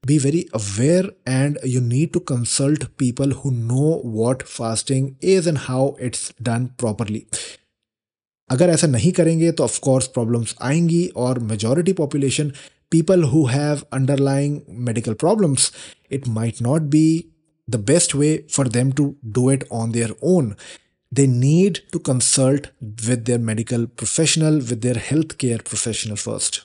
be 0.07 0.17
very 0.17 0.45
aware 0.55 1.11
and 1.27 1.59
you 1.65 1.81
need 1.81 2.11
to 2.11 2.19
consult 2.27 2.83
people 2.99 3.31
who 3.33 3.51
know 3.51 4.01
what 4.05 4.43
fasting 4.47 5.09
is 5.23 5.49
and 5.49 5.57
how 5.61 5.93
it's 6.01 6.31
done 6.41 6.65
properly 6.79 7.23
अगर 8.49 8.69
ऐसा 8.69 8.87
नहीं 8.87 9.11
करेंगे 9.11 9.51
तो 9.51 9.63
ऑफकोर्स 9.63 10.07
प्रॉब्लम्स 10.07 10.55
आएँगी 10.61 11.05
और 11.15 11.39
majority 11.39 11.93
population 11.93 12.51
people 12.91 13.23
who 13.23 13.45
have 13.45 13.81
underlying 13.93 14.59
medical 14.85 15.13
problems 15.13 15.71
it 16.11 16.27
might 16.27 16.61
not 16.61 16.81
be 16.91 17.05
the 17.67 17.75
best 17.87 18.15
way 18.15 18.35
for 18.51 18.67
them 18.67 18.91
to 18.91 19.13
do 19.27 19.51
it 19.51 19.67
on 19.71 19.91
their 19.91 20.15
own 20.23 20.53
they 21.12 21.26
need 21.26 21.80
to 21.92 21.98
consult 21.98 22.68
with 23.08 23.24
their 23.24 23.38
medical 23.38 23.86
professional 23.86 24.58
with 24.58 24.80
their 24.82 25.00
healthcare 25.10 25.62
professional 25.72 26.16
first 26.16 26.64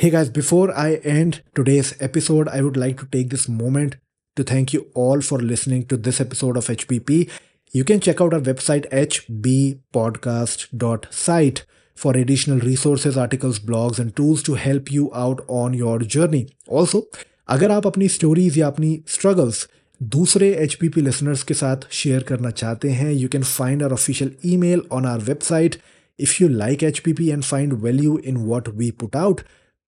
Hey 0.00 0.10
guys, 0.10 0.28
before 0.30 0.72
I 0.78 1.00
end 1.02 1.42
today's 1.56 1.92
episode, 2.00 2.46
I 2.46 2.62
would 2.62 2.76
like 2.76 2.98
to 2.98 3.06
take 3.06 3.30
this 3.30 3.48
moment 3.48 3.96
to 4.36 4.44
thank 4.44 4.72
you 4.72 4.86
all 4.94 5.20
for 5.20 5.40
listening 5.40 5.86
to 5.86 5.96
this 5.96 6.20
episode 6.20 6.56
of 6.56 6.66
HPP. 6.66 7.28
You 7.72 7.82
can 7.82 7.98
check 7.98 8.20
out 8.20 8.32
our 8.32 8.40
website 8.40 8.88
hbpodcast.site 8.90 11.64
for 11.96 12.16
additional 12.16 12.60
resources, 12.60 13.16
articles, 13.16 13.58
blogs, 13.58 13.98
and 13.98 14.14
tools 14.14 14.44
to 14.44 14.54
help 14.54 14.92
you 14.92 15.12
out 15.12 15.44
on 15.48 15.74
your 15.74 15.98
journey. 15.98 16.46
Also, 16.68 17.02
अगर 17.48 17.70
आप 17.70 17.86
अपनी 17.86 18.08
stories 18.08 18.58
या 18.58 18.66
अपनी 18.66 19.02
struggles 19.08 19.66
दूसरे 20.09 20.49
H 20.59 20.73
P 20.75 20.87
P 20.89 21.01
listeners 21.01 21.43
के 21.43 21.53
साथ 21.53 21.87
share 21.91 22.23
करना 22.23 22.49
चाहते 22.51 22.89
हैं 22.91 23.11
you 23.11 23.27
can 23.29 23.43
find 23.43 23.83
our 23.83 23.91
official 23.93 24.31
email 24.57 24.81
on 24.91 25.05
our 25.05 25.19
website 25.23 25.75
if 26.19 26.35
you 26.41 26.47
like 26.49 26.83
H 26.83 26.99
P 26.99 27.13
P 27.13 27.29
and 27.29 27.43
find 27.43 27.73
value 27.81 28.17
in 28.25 28.37
what 28.45 28.69
we 28.75 28.89
put 28.99 29.15
out 29.15 29.41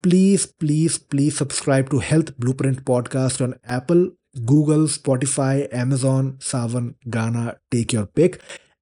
please 0.04 0.46
please 0.60 0.98
please 1.10 1.34
subscribe 1.34 1.88
to 1.90 1.98
health 2.04 2.32
blueprint 2.52 2.80
podcast 2.84 3.42
on 3.42 3.54
Apple 3.70 4.08
Google 4.46 4.86
Spotify 4.88 5.60
Amazon 5.74 6.32
Saavn 6.42 6.92
Gaana 7.08 7.48
take 7.70 7.94
your 7.94 8.04
pick 8.16 8.36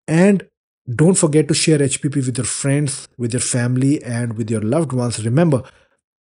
and 0.09 0.43
don't 0.89 1.17
forget 1.17 1.49
to 1.49 1.55
share 1.55 1.83
H 1.83 1.97
P 1.97 2.09
P 2.09 2.21
with 2.21 2.39
your 2.39 2.47
friends 2.47 3.09
with 3.21 3.35
your 3.35 3.43
family 3.43 3.95
and 4.05 4.33
with 4.33 4.51
your 4.51 4.65
loved 4.67 4.93
ones 4.95 5.21
remember 5.21 5.63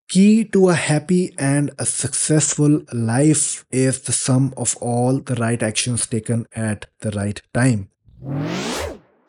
key 0.09 0.45
to 0.45 0.69
a 0.69 0.75
happy 0.75 1.35
and 1.38 1.71
a 1.79 1.87
successful 1.87 2.83
life 2.93 3.65
is 3.71 4.01
the 4.01 4.12
sum 4.12 4.53
of 4.57 4.77
all 4.81 5.19
the 5.19 5.35
right 5.37 5.62
actions 5.62 6.07
taken 6.07 6.47
at 6.55 6.87
the 7.01 7.11
right 7.12 7.41
time. 7.55 7.88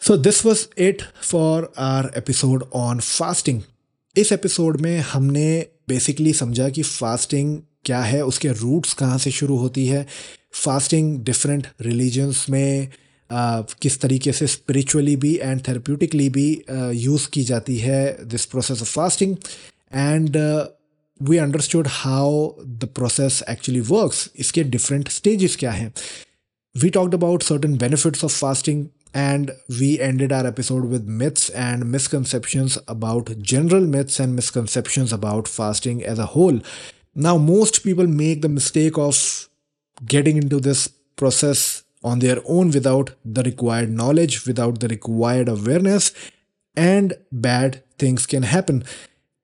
So, 0.02 0.18
this 0.18 0.44
was 0.44 0.68
it 0.76 1.02
for 1.22 1.70
our 1.78 2.12
episode 2.14 2.64
on 2.72 3.00
fasting. 3.00 3.62
इस 4.16 4.32
episode 4.32 4.82
में 4.82 5.00
हमने 5.12 5.46
basically 5.90 6.34
समझा 6.34 6.68
कि 6.70 6.84
fasting 6.84 7.58
क्या 7.86 8.02
है 8.02 8.22
उसके 8.26 8.50
roots 8.60 8.94
कहाँ 8.94 9.18
से 9.18 9.32
शुरू 9.32 9.58
होती 9.58 9.86
है 9.88 10.06
फास्टिंग 10.64 11.18
डिफरेंट 11.26 11.68
रिलीजन्स 11.82 12.50
में 12.50 12.88
आ, 13.30 13.62
किस 13.82 14.00
तरीके 14.02 14.32
से 14.32 14.48
स्पिरिचुअली 14.48 15.16
भी 15.24 15.36
एंड 15.42 15.62
थेरेप्यूटिकली 15.68 16.30
भी 16.30 16.48
यूज़ 17.04 17.28
की 17.34 17.44
जाती 17.44 17.78
है 17.78 18.02
this 18.28 18.46
process 18.46 18.82
of 18.82 18.90
fasting 18.90 19.36
And 19.95 20.37
we 21.29 21.39
understood 21.39 21.87
how 21.91 22.49
the 22.83 22.89
process 22.95 23.43
actually 23.51 23.81
works 23.91 24.29
इसके 24.45 24.63
डिफरेंट 24.77 25.09
स्टेजेस 25.09 25.57
क्या 25.61 25.71
हैं 25.71 25.93
we 26.83 26.91
talked 26.99 27.15
about 27.15 27.43
certain 27.43 27.77
benefits 27.79 28.25
of 28.25 28.39
fasting 28.41 28.87
and 29.15 29.53
we 29.69 29.99
ended 30.01 30.33
our 30.33 30.47
episode 30.47 30.85
with 30.85 31.07
myths 31.07 31.49
and 31.51 31.91
misconceptions 31.91 32.79
about 32.87 33.39
general 33.41 33.81
myths 33.81 34.21
and 34.21 34.37
misconceptions 34.37 35.13
about 35.13 35.49
fasting 35.49 36.05
as 36.05 36.19
a 36.19 36.27
whole. 36.27 36.61
Now, 37.15 37.37
most 37.37 37.83
people 37.83 38.07
make 38.07 38.43
the 38.43 38.49
mistake 38.49 38.99
of 38.99 39.49
getting 40.05 40.37
into 40.37 40.61
this 40.61 40.89
process 41.17 41.83
on 42.05 42.21
their 42.21 42.41
own 42.45 42.71
without 42.71 43.11
the 43.25 43.43
required 43.43 43.91
knowledge, 43.91 44.47
without 44.47 44.81
the 44.81 44.89
required 44.89 45.49
awareness, 45.49 46.13
and 46.77 47.15
bad 47.33 47.83
things 47.99 48.27
can 48.27 48.45
happen. 48.45 48.85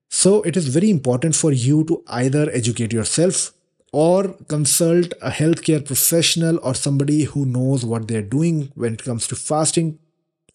So, 0.10 0.42
it 0.42 0.58
is 0.58 0.68
very 0.68 0.90
important 0.90 1.36
for 1.36 1.52
you 1.52 1.84
to 1.86 2.04
either 2.08 2.50
educate 2.52 2.92
yourself 2.92 3.54
or 3.92 4.34
consult 4.48 5.14
a 5.22 5.30
healthcare 5.30 5.86
professional 5.86 6.60
or 6.64 6.74
somebody 6.76 7.24
who 7.24 7.46
knows 7.46 7.86
what 7.86 8.08
they're 8.08 8.22
doing 8.22 8.72
when 8.76 8.94
it 8.94 9.04
comes 9.04 9.28
to 9.28 9.36
fasting 9.36 10.00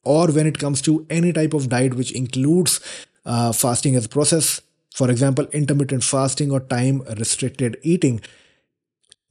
or 0.05 0.29
when 0.29 0.47
it 0.47 0.59
comes 0.59 0.83
to 0.83 1.07
any 1.09 1.33
type 1.33 1.55
of 1.55 1.69
diet 1.69 1.95
which 1.95 2.13
includes 2.13 2.81
uh, 3.25 3.53
fasting 3.53 3.97
as 3.97 4.07
a 4.07 4.09
process. 4.09 4.61
For 4.95 5.11
example, 5.11 5.47
intermittent 5.53 6.05
fasting 6.05 6.51
or 6.53 6.61
time 6.61 7.03
restricted 7.19 7.77
eating. 7.83 8.21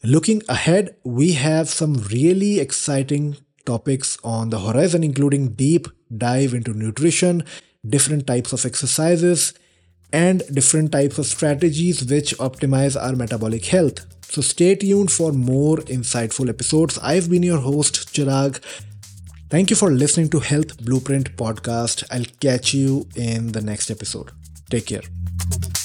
Looking 0.03 0.41
ahead, 0.49 0.95
we 1.03 1.33
have 1.33 1.69
some 1.69 1.93
really 2.11 2.59
exciting 2.59 3.37
topics 3.65 4.17
on 4.23 4.49
the 4.49 4.59
horizon, 4.59 5.03
including 5.03 5.49
deep 5.53 5.87
dive 6.15 6.53
into 6.53 6.73
nutrition, 6.73 7.43
different 7.87 8.27
types 8.27 8.51
of 8.51 8.65
exercises, 8.65 9.53
and 10.13 10.43
different 10.53 10.91
types 10.91 11.17
of 11.17 11.25
strategies 11.25 12.03
which 12.05 12.37
optimize 12.37 12.95
our 13.01 13.15
metabolic 13.15 13.65
health. 13.65 14.05
So 14.31 14.41
stay 14.41 14.75
tuned 14.75 15.11
for 15.11 15.31
more 15.31 15.77
insightful 15.97 16.49
episodes. 16.49 16.97
I've 17.01 17.29
been 17.29 17.43
your 17.43 17.59
host, 17.59 18.13
Chirag. 18.13 18.59
Thank 19.49 19.69
you 19.69 19.75
for 19.75 19.91
listening 19.91 20.29
to 20.29 20.39
Health 20.39 20.83
Blueprint 20.83 21.35
Podcast. 21.37 22.03
I'll 22.11 22.25
catch 22.39 22.73
you 22.73 23.07
in 23.15 23.51
the 23.51 23.61
next 23.61 23.91
episode. 23.91 24.31
Take 24.69 24.87
care. 24.87 25.82